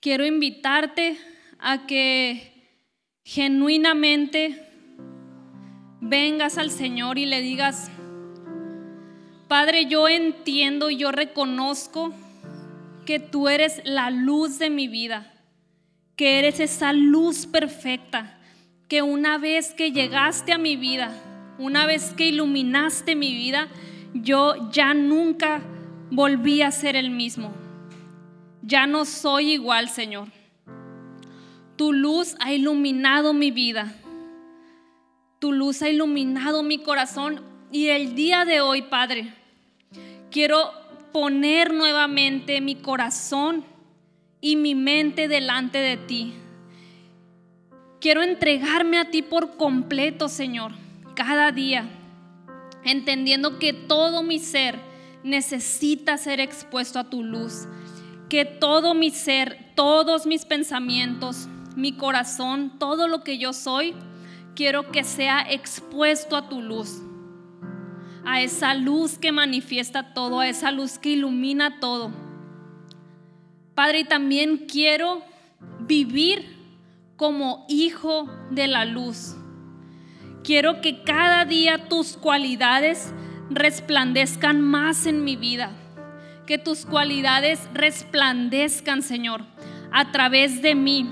Quiero 0.00 0.24
invitarte 0.24 1.18
a 1.58 1.86
que 1.86 2.52
genuinamente 3.22 4.66
vengas 6.00 6.56
al 6.56 6.70
Señor 6.70 7.18
y 7.18 7.26
le 7.26 7.42
digas, 7.42 7.90
Padre, 9.46 9.86
yo 9.86 10.08
entiendo 10.08 10.90
y 10.90 10.96
yo 10.96 11.12
reconozco 11.12 12.14
que 13.04 13.18
tú 13.18 13.48
eres 13.48 13.82
la 13.84 14.10
luz 14.10 14.58
de 14.58 14.70
mi 14.70 14.88
vida, 14.88 15.34
que 16.16 16.38
eres 16.38 16.60
esa 16.60 16.92
luz 16.92 17.46
perfecta, 17.46 18.38
que 18.88 19.02
una 19.02 19.38
vez 19.38 19.74
que 19.74 19.92
llegaste 19.92 20.52
a 20.52 20.58
mi 20.58 20.76
vida, 20.76 21.12
una 21.58 21.84
vez 21.84 22.14
que 22.16 22.26
iluminaste 22.26 23.16
mi 23.16 23.34
vida, 23.34 23.68
yo 24.14 24.70
ya 24.70 24.94
nunca 24.94 25.60
volví 26.10 26.62
a 26.62 26.70
ser 26.70 26.96
el 26.96 27.10
mismo. 27.10 27.52
Ya 28.62 28.86
no 28.86 29.04
soy 29.04 29.52
igual, 29.52 29.88
Señor. 29.88 30.28
Tu 31.76 31.92
luz 31.92 32.36
ha 32.40 32.52
iluminado 32.52 33.32
mi 33.32 33.50
vida. 33.50 33.94
Tu 35.38 35.52
luz 35.52 35.82
ha 35.82 35.88
iluminado 35.88 36.62
mi 36.62 36.78
corazón. 36.78 37.42
Y 37.72 37.88
el 37.88 38.14
día 38.14 38.44
de 38.44 38.60
hoy, 38.60 38.82
Padre, 38.82 39.32
quiero 40.30 40.72
poner 41.12 41.72
nuevamente 41.72 42.60
mi 42.60 42.76
corazón 42.76 43.64
y 44.40 44.56
mi 44.56 44.74
mente 44.74 45.28
delante 45.28 45.78
de 45.78 45.96
ti. 45.96 46.34
Quiero 48.00 48.22
entregarme 48.22 48.98
a 48.98 49.10
ti 49.10 49.22
por 49.22 49.56
completo, 49.56 50.28
Señor, 50.28 50.72
cada 51.14 51.52
día, 51.52 51.84
entendiendo 52.84 53.58
que 53.58 53.72
todo 53.72 54.22
mi 54.22 54.38
ser 54.38 54.78
necesita 55.22 56.16
ser 56.16 56.40
expuesto 56.40 56.98
a 56.98 57.10
tu 57.10 57.22
luz, 57.22 57.66
que 58.30 58.46
todo 58.46 58.94
mi 58.94 59.10
ser, 59.10 59.72
todos 59.74 60.24
mis 60.24 60.46
pensamientos, 60.46 61.48
mi 61.76 61.92
corazón, 61.92 62.78
todo 62.78 63.08
lo 63.08 63.24
que 63.24 63.38
yo 63.38 63.52
soy, 63.52 63.92
quiero 64.54 64.92
que 64.92 65.02
sea 65.04 65.44
expuesto 65.50 66.36
a 66.36 66.48
tu 66.48 66.62
luz, 66.62 67.02
a 68.24 68.40
esa 68.40 68.74
luz 68.74 69.18
que 69.18 69.32
manifiesta 69.32 70.14
todo, 70.14 70.40
a 70.40 70.48
esa 70.48 70.70
luz 70.70 70.96
que 70.98 71.10
ilumina 71.10 71.80
todo. 71.80 72.12
Padre, 73.74 74.00
y 74.00 74.04
también 74.04 74.66
quiero 74.68 75.22
vivir 75.80 76.56
como 77.16 77.66
hijo 77.68 78.30
de 78.52 78.68
la 78.68 78.84
luz. 78.84 79.34
Quiero 80.44 80.80
que 80.80 81.02
cada 81.02 81.44
día 81.44 81.88
tus 81.88 82.16
cualidades 82.16 83.12
resplandezcan 83.50 84.60
más 84.60 85.06
en 85.06 85.24
mi 85.24 85.34
vida. 85.34 85.79
Que 86.50 86.58
tus 86.58 86.84
cualidades 86.84 87.60
resplandezcan, 87.74 89.02
Señor, 89.02 89.44
a 89.92 90.10
través 90.10 90.62
de 90.62 90.74
mí. 90.74 91.08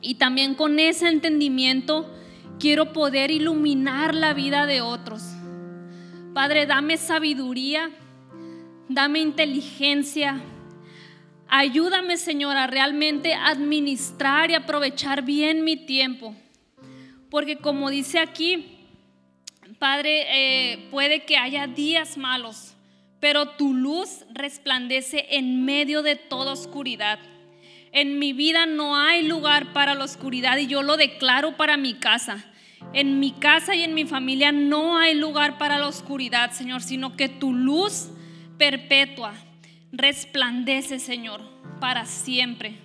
Y 0.00 0.14
también 0.14 0.54
con 0.54 0.78
ese 0.78 1.10
entendimiento 1.10 2.10
quiero 2.58 2.94
poder 2.94 3.30
iluminar 3.30 4.14
la 4.14 4.32
vida 4.32 4.64
de 4.64 4.80
otros. 4.80 5.20
Padre, 6.32 6.64
dame 6.64 6.96
sabiduría, 6.96 7.90
dame 8.88 9.18
inteligencia. 9.18 10.40
Ayúdame, 11.46 12.16
Señor, 12.16 12.56
a 12.56 12.66
realmente 12.66 13.34
administrar 13.34 14.50
y 14.50 14.54
aprovechar 14.54 15.22
bien 15.22 15.64
mi 15.64 15.76
tiempo. 15.76 16.34
Porque 17.28 17.58
como 17.58 17.90
dice 17.90 18.18
aquí, 18.18 18.86
Padre, 19.78 20.24
eh, 20.30 20.88
puede 20.90 21.26
que 21.26 21.36
haya 21.36 21.66
días 21.66 22.16
malos, 22.16 22.69
pero 23.20 23.50
tu 23.50 23.74
luz 23.74 24.24
resplandece 24.32 25.26
en 25.30 25.64
medio 25.64 26.02
de 26.02 26.16
toda 26.16 26.52
oscuridad. 26.52 27.18
En 27.92 28.18
mi 28.18 28.32
vida 28.32 28.66
no 28.66 28.96
hay 28.96 29.26
lugar 29.26 29.72
para 29.72 29.94
la 29.94 30.04
oscuridad 30.04 30.56
y 30.56 30.66
yo 30.66 30.82
lo 30.82 30.96
declaro 30.96 31.56
para 31.56 31.76
mi 31.76 31.94
casa. 31.94 32.44
En 32.92 33.20
mi 33.20 33.32
casa 33.32 33.74
y 33.74 33.82
en 33.82 33.94
mi 33.94 34.06
familia 34.06 34.52
no 34.52 34.96
hay 34.96 35.14
lugar 35.14 35.58
para 35.58 35.78
la 35.78 35.86
oscuridad, 35.86 36.52
Señor, 36.52 36.82
sino 36.82 37.16
que 37.16 37.28
tu 37.28 37.52
luz 37.52 38.08
perpetua 38.58 39.34
resplandece, 39.92 40.98
Señor, 40.98 41.42
para 41.80 42.06
siempre. 42.06 42.78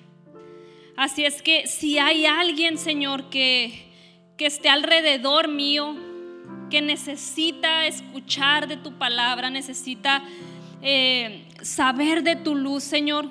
Así 0.97 1.25
es 1.25 1.41
que 1.41 1.67
si 1.67 1.97
hay 1.97 2.25
alguien, 2.25 2.77
Señor, 2.77 3.29
que, 3.29 3.91
que 4.37 4.47
esté 4.47 4.69
alrededor 4.69 5.47
mío, 5.47 5.95
que 6.69 6.81
necesita 6.81 7.85
escuchar 7.85 8.67
de 8.67 8.77
tu 8.77 8.97
palabra, 8.97 9.49
necesita 9.49 10.23
eh, 10.81 11.47
saber 11.61 12.23
de 12.23 12.35
tu 12.35 12.55
luz, 12.55 12.83
Señor. 12.83 13.29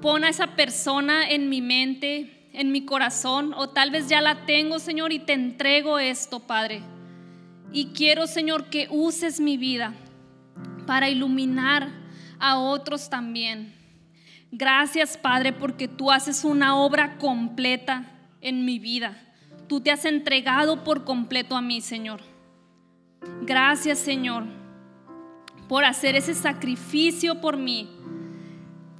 Pon 0.00 0.24
a 0.24 0.28
esa 0.28 0.54
persona 0.56 1.28
en 1.28 1.48
mi 1.48 1.62
mente, 1.62 2.48
en 2.52 2.72
mi 2.72 2.84
corazón, 2.84 3.54
o 3.56 3.70
tal 3.70 3.90
vez 3.90 4.08
ya 4.08 4.20
la 4.20 4.46
tengo, 4.46 4.78
Señor, 4.78 5.12
y 5.12 5.18
te 5.18 5.32
entrego 5.32 5.98
esto, 5.98 6.40
Padre. 6.40 6.82
Y 7.72 7.88
quiero, 7.88 8.26
Señor, 8.26 8.70
que 8.70 8.88
uses 8.90 9.40
mi 9.40 9.56
vida 9.56 9.94
para 10.86 11.08
iluminar 11.08 11.90
a 12.38 12.58
otros 12.58 13.10
también. 13.10 13.74
Gracias, 14.52 15.16
Padre, 15.16 15.52
porque 15.52 15.88
tú 15.88 16.10
haces 16.10 16.44
una 16.44 16.76
obra 16.76 17.18
completa 17.18 18.04
en 18.40 18.64
mi 18.64 18.78
vida. 18.78 19.25
Tú 19.68 19.80
te 19.80 19.90
has 19.90 20.04
entregado 20.04 20.84
por 20.84 21.04
completo 21.04 21.56
a 21.56 21.60
mí, 21.60 21.80
Señor. 21.80 22.20
Gracias, 23.42 23.98
Señor, 23.98 24.44
por 25.68 25.84
hacer 25.84 26.14
ese 26.14 26.34
sacrificio 26.34 27.40
por 27.40 27.56
mí. 27.56 27.88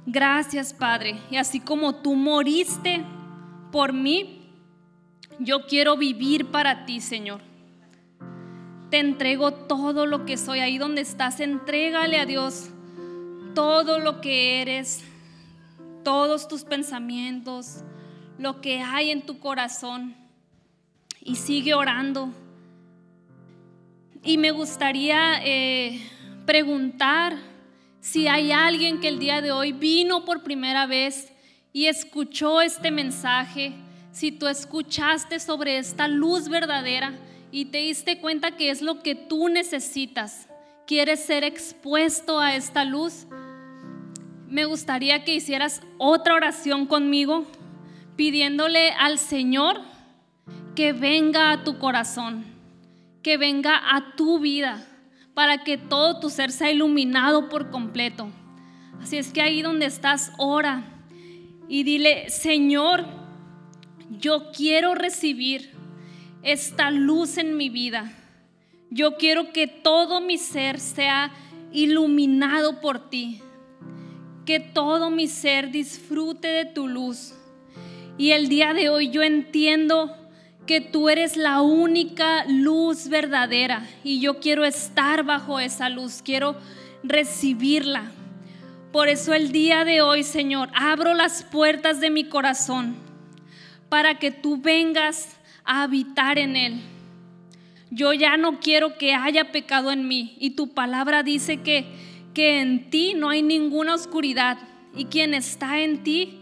Gracias, 0.05 0.73
Padre. 0.73 1.19
Y 1.31 1.37
así 1.37 1.59
como 1.59 1.95
tú 1.95 2.15
moriste 2.15 3.03
por 3.71 3.93
mí, 3.93 4.51
yo 5.39 5.67
quiero 5.67 5.95
vivir 5.95 6.47
para 6.47 6.85
ti, 6.85 6.99
Señor. 6.99 7.41
Te 8.89 8.99
entrego 8.99 9.53
todo 9.53 10.05
lo 10.05 10.25
que 10.25 10.35
soy. 10.35 10.59
Ahí 10.59 10.77
donde 10.77 11.01
estás, 11.01 11.39
entrégale 11.39 12.19
a 12.19 12.25
Dios 12.25 12.69
todo 13.53 13.99
lo 13.99 14.19
que 14.19 14.61
eres, 14.61 15.03
todos 16.03 16.47
tus 16.47 16.63
pensamientos, 16.63 17.83
lo 18.37 18.61
que 18.61 18.81
hay 18.81 19.11
en 19.11 19.25
tu 19.25 19.39
corazón 19.39 20.26
y 21.27 21.35
sigue 21.35 21.73
orando. 21.73 22.29
Y 24.23 24.37
me 24.37 24.51
gustaría 24.51 25.41
eh, 25.43 26.01
preguntar 26.45 27.35
si 27.99 28.29
hay 28.29 28.53
alguien 28.53 29.01
que 29.01 29.09
el 29.09 29.19
día 29.19 29.41
de 29.41 29.51
hoy 29.51 29.73
vino 29.73 30.23
por 30.23 30.41
primera 30.41 30.85
vez 30.87 31.33
y 31.73 31.87
escuchó 31.87 32.61
este 32.61 32.91
mensaje, 32.91 33.73
si 34.11 34.31
tú 34.31 34.47
escuchaste 34.47 35.41
sobre 35.41 35.77
esta 35.77 36.07
luz 36.07 36.47
verdadera 36.47 37.13
y 37.51 37.65
te 37.65 37.79
diste 37.79 38.21
cuenta 38.21 38.55
que 38.55 38.69
es 38.69 38.81
lo 38.81 39.03
que 39.03 39.13
tú 39.13 39.49
necesitas, 39.49 40.47
quieres 40.87 41.25
ser 41.25 41.43
expuesto 41.43 42.39
a 42.39 42.55
esta 42.55 42.85
luz, 42.85 43.27
me 44.47 44.63
gustaría 44.63 45.25
que 45.25 45.35
hicieras 45.35 45.81
otra 45.97 46.35
oración 46.35 46.85
conmigo 46.85 47.45
pidiéndole 48.15 48.91
al 48.91 49.19
Señor 49.19 49.81
que 50.77 50.93
venga 50.93 51.49
a 51.49 51.63
tu 51.63 51.79
corazón, 51.79 52.45
que 53.23 53.37
venga 53.37 53.95
a 53.95 54.13
tu 54.15 54.39
vida, 54.39 54.85
para 55.33 55.63
que 55.63 55.75
todo 55.75 56.19
tu 56.19 56.29
ser 56.29 56.51
sea 56.51 56.69
iluminado 56.69 57.49
por 57.49 57.71
completo. 57.71 58.29
Así 59.01 59.17
es 59.17 59.33
que 59.33 59.41
ahí 59.41 59.63
donde 59.63 59.87
estás, 59.87 60.31
ora 60.37 60.83
y 61.67 61.81
dile, 61.81 62.29
Señor, 62.29 63.07
yo 64.19 64.51
quiero 64.51 64.93
recibir 64.93 65.71
esta 66.43 66.91
luz 66.91 67.39
en 67.39 67.57
mi 67.57 67.69
vida. 67.69 68.13
Yo 68.91 69.17
quiero 69.17 69.51
que 69.53 69.65
todo 69.65 70.21
mi 70.21 70.37
ser 70.37 70.79
sea 70.79 71.31
iluminado 71.73 72.81
por 72.81 73.09
ti. 73.09 73.41
Que 74.45 74.59
todo 74.59 75.09
mi 75.09 75.25
ser 75.25 75.71
disfrute 75.71 76.49
de 76.49 76.65
tu 76.65 76.87
luz. 76.87 77.33
Y 78.19 78.29
el 78.29 78.47
día 78.47 78.75
de 78.75 78.89
hoy 78.89 79.09
yo 79.09 79.23
entiendo 79.23 80.15
que 80.67 80.81
tú 80.81 81.09
eres 81.09 81.37
la 81.37 81.61
única 81.61 82.45
luz 82.45 83.07
verdadera 83.07 83.87
y 84.03 84.19
yo 84.19 84.39
quiero 84.39 84.65
estar 84.65 85.23
bajo 85.23 85.59
esa 85.59 85.89
luz, 85.89 86.21
quiero 86.23 86.55
recibirla. 87.03 88.11
Por 88.91 89.07
eso 89.07 89.33
el 89.33 89.51
día 89.51 89.85
de 89.85 90.01
hoy, 90.01 90.23
Señor, 90.23 90.69
abro 90.75 91.13
las 91.13 91.43
puertas 91.43 91.99
de 91.99 92.09
mi 92.09 92.25
corazón 92.25 92.95
para 93.89 94.19
que 94.19 94.29
tú 94.29 94.61
vengas 94.61 95.37
a 95.63 95.83
habitar 95.83 96.37
en 96.37 96.55
él. 96.55 96.81
Yo 97.89 98.11
ya 98.13 98.35
no 98.37 98.59
quiero 98.59 98.97
que 98.97 99.13
haya 99.13 99.51
pecado 99.51 99.91
en 99.91 100.07
mí 100.07 100.35
y 100.39 100.51
tu 100.51 100.73
palabra 100.73 101.23
dice 101.23 101.61
que, 101.61 101.85
que 102.33 102.59
en 102.59 102.89
ti 102.89 103.13
no 103.15 103.29
hay 103.29 103.41
ninguna 103.41 103.95
oscuridad 103.95 104.57
y 104.95 105.05
quien 105.05 105.33
está 105.33 105.79
en 105.79 106.03
ti 106.03 106.36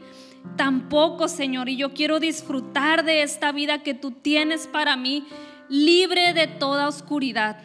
tampoco, 0.55 1.27
Señor. 1.27 1.69
Y 1.69 1.77
yo 1.77 1.93
quiero 1.93 2.19
disfrutar 2.19 3.03
de 3.03 3.23
esta 3.23 3.51
vida 3.51 3.83
que 3.83 3.93
tú 3.93 4.11
tienes 4.11 4.67
para 4.67 4.95
mí, 4.95 5.25
libre 5.69 6.33
de 6.33 6.47
toda 6.47 6.87
oscuridad. 6.87 7.57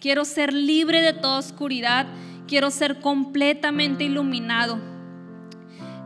Quiero 0.00 0.24
ser 0.24 0.52
libre 0.52 1.00
de 1.00 1.12
toda 1.12 1.38
oscuridad. 1.38 2.06
Quiero 2.46 2.70
ser 2.70 3.00
completamente 3.00 4.04
iluminado. 4.04 4.78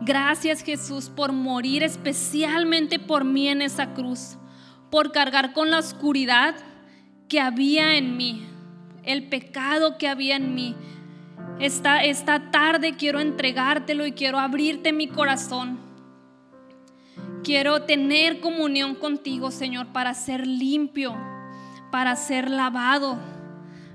Gracias 0.05 0.65
Jesús 0.65 1.09
por 1.09 1.33
morir 1.33 1.85
especialmente 1.85 2.99
por 2.99 3.25
mí 3.25 3.47
en 3.47 3.63
esa 3.63 3.95
cruz, 3.95 4.37
por 4.91 5.13
cargar 5.13 5.53
con 5.53 5.71
la 5.71 5.79
oscuridad 5.79 6.57
que 7.29 7.39
había 7.41 7.97
en 7.97 8.17
mí, 8.17 8.45
el 9.05 9.29
pecado 9.29 9.99
que 9.99 10.09
había 10.09 10.35
en 10.35 10.57
mí. 10.57 10.75
Esta, 11.61 12.03
esta 12.03 12.51
tarde 12.51 12.97
quiero 12.97 13.21
entregártelo 13.21 14.05
y 14.05 14.11
quiero 14.11 14.41
abrirte 14.41 14.93
mi 14.93 15.07
corazón. 15.07 15.92
Quiero 17.45 17.83
tener 17.83 18.41
comunión 18.41 18.95
contigo, 18.95 19.51
Señor, 19.51 19.89
para 19.89 20.15
ser 20.15 20.47
limpio, 20.47 21.17
para 21.91 22.15
ser 22.15 22.49
lavado. 22.49 23.19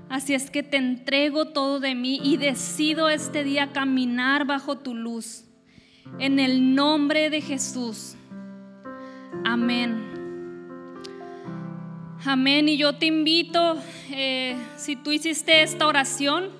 Así 0.08 0.34
es 0.34 0.50
que 0.50 0.62
te 0.62 0.76
entrego 0.76 1.48
todo 1.48 1.80
de 1.80 1.94
mí 1.94 2.20
y 2.22 2.36
decido 2.36 3.08
este 3.08 3.44
día 3.44 3.72
caminar 3.72 4.46
bajo 4.46 4.78
tu 4.78 4.94
luz. 4.94 5.44
En 6.18 6.38
el 6.38 6.74
nombre 6.74 7.30
de 7.30 7.40
Jesús. 7.40 8.16
Amén. 9.44 10.08
Amén. 12.24 12.68
Y 12.68 12.76
yo 12.76 12.96
te 12.96 13.06
invito, 13.06 13.78
eh, 14.10 14.56
si 14.76 14.96
tú 14.96 15.10
hiciste 15.10 15.62
esta 15.62 15.86
oración, 15.86 16.50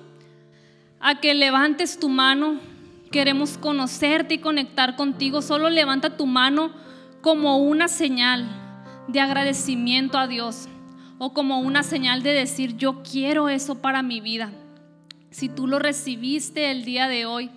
a 0.99 1.19
que 1.19 1.33
levantes 1.33 1.99
tu 1.99 2.09
mano. 2.09 2.59
Queremos 3.11 3.57
conocerte 3.57 4.35
y 4.35 4.37
conectar 4.39 4.95
contigo. 4.95 5.41
Solo 5.41 5.69
levanta 5.69 6.15
tu 6.15 6.27
mano 6.27 6.71
como 7.21 7.57
una 7.57 7.87
señal 7.87 8.47
de 9.07 9.19
agradecimiento 9.19 10.17
a 10.19 10.27
Dios 10.27 10.67
o 11.17 11.33
como 11.33 11.59
una 11.59 11.83
señal 11.83 12.21
de 12.21 12.33
decir, 12.33 12.77
yo 12.77 13.01
quiero 13.03 13.49
eso 13.49 13.81
para 13.81 14.03
mi 14.03 14.21
vida. 14.21 14.51
Si 15.31 15.49
tú 15.49 15.67
lo 15.67 15.79
recibiste 15.79 16.71
el 16.71 16.85
día 16.85 17.07
de 17.07 17.25
hoy 17.25 17.49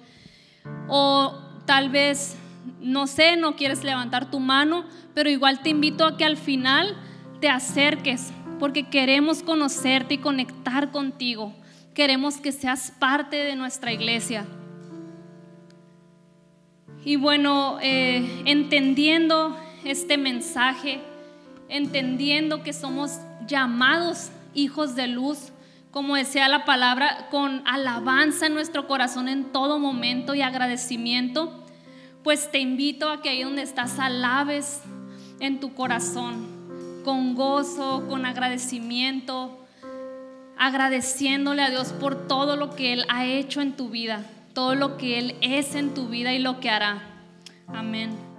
o 0.88 1.38
tal 1.66 1.90
vez, 1.90 2.36
no 2.80 3.06
sé, 3.06 3.36
no 3.36 3.54
quieres 3.54 3.84
levantar 3.84 4.30
tu 4.30 4.40
mano, 4.40 4.84
pero 5.14 5.30
igual 5.30 5.62
te 5.62 5.70
invito 5.70 6.04
a 6.04 6.16
que 6.16 6.24
al 6.24 6.36
final 6.36 6.96
te 7.40 7.48
acerques 7.48 8.32
porque 8.58 8.88
queremos 8.88 9.42
conocerte 9.42 10.14
y 10.14 10.18
conectar 10.18 10.90
contigo. 10.90 11.52
Queremos 11.94 12.38
que 12.38 12.52
seas 12.52 12.90
parte 12.98 13.36
de 13.36 13.54
nuestra 13.54 13.92
iglesia. 13.92 14.46
Y 17.04 17.16
bueno, 17.16 17.78
eh, 17.82 18.42
entendiendo 18.44 19.56
este 19.84 20.18
mensaje, 20.18 21.00
entendiendo 21.68 22.62
que 22.62 22.72
somos 22.72 23.18
llamados 23.46 24.30
hijos 24.54 24.94
de 24.94 25.08
luz, 25.08 25.52
como 25.90 26.16
decía 26.16 26.48
la 26.48 26.64
palabra, 26.64 27.28
con 27.30 27.62
alabanza 27.66 28.46
en 28.46 28.54
nuestro 28.54 28.86
corazón 28.86 29.28
en 29.28 29.52
todo 29.52 29.78
momento 29.78 30.34
y 30.34 30.42
agradecimiento, 30.42 31.64
pues 32.22 32.50
te 32.50 32.60
invito 32.60 33.10
a 33.10 33.20
que 33.20 33.30
ahí 33.30 33.42
donde 33.42 33.62
estás 33.62 33.98
alabes 33.98 34.80
en 35.40 35.58
tu 35.58 35.74
corazón, 35.74 37.02
con 37.04 37.34
gozo, 37.34 38.06
con 38.08 38.24
agradecimiento, 38.24 39.58
agradeciéndole 40.56 41.62
a 41.62 41.70
Dios 41.70 41.88
por 41.92 42.28
todo 42.28 42.56
lo 42.56 42.70
que 42.70 42.92
Él 42.92 43.04
ha 43.08 43.26
hecho 43.26 43.60
en 43.60 43.72
tu 43.72 43.90
vida, 43.90 44.24
todo 44.54 44.74
lo 44.74 44.96
que 44.96 45.18
Él 45.18 45.36
es 45.40 45.74
en 45.74 45.94
tu 45.94 46.08
vida 46.08 46.32
y 46.32 46.38
lo 46.38 46.60
que 46.60 46.70
hará. 46.70 47.02
Amén. 47.68 48.31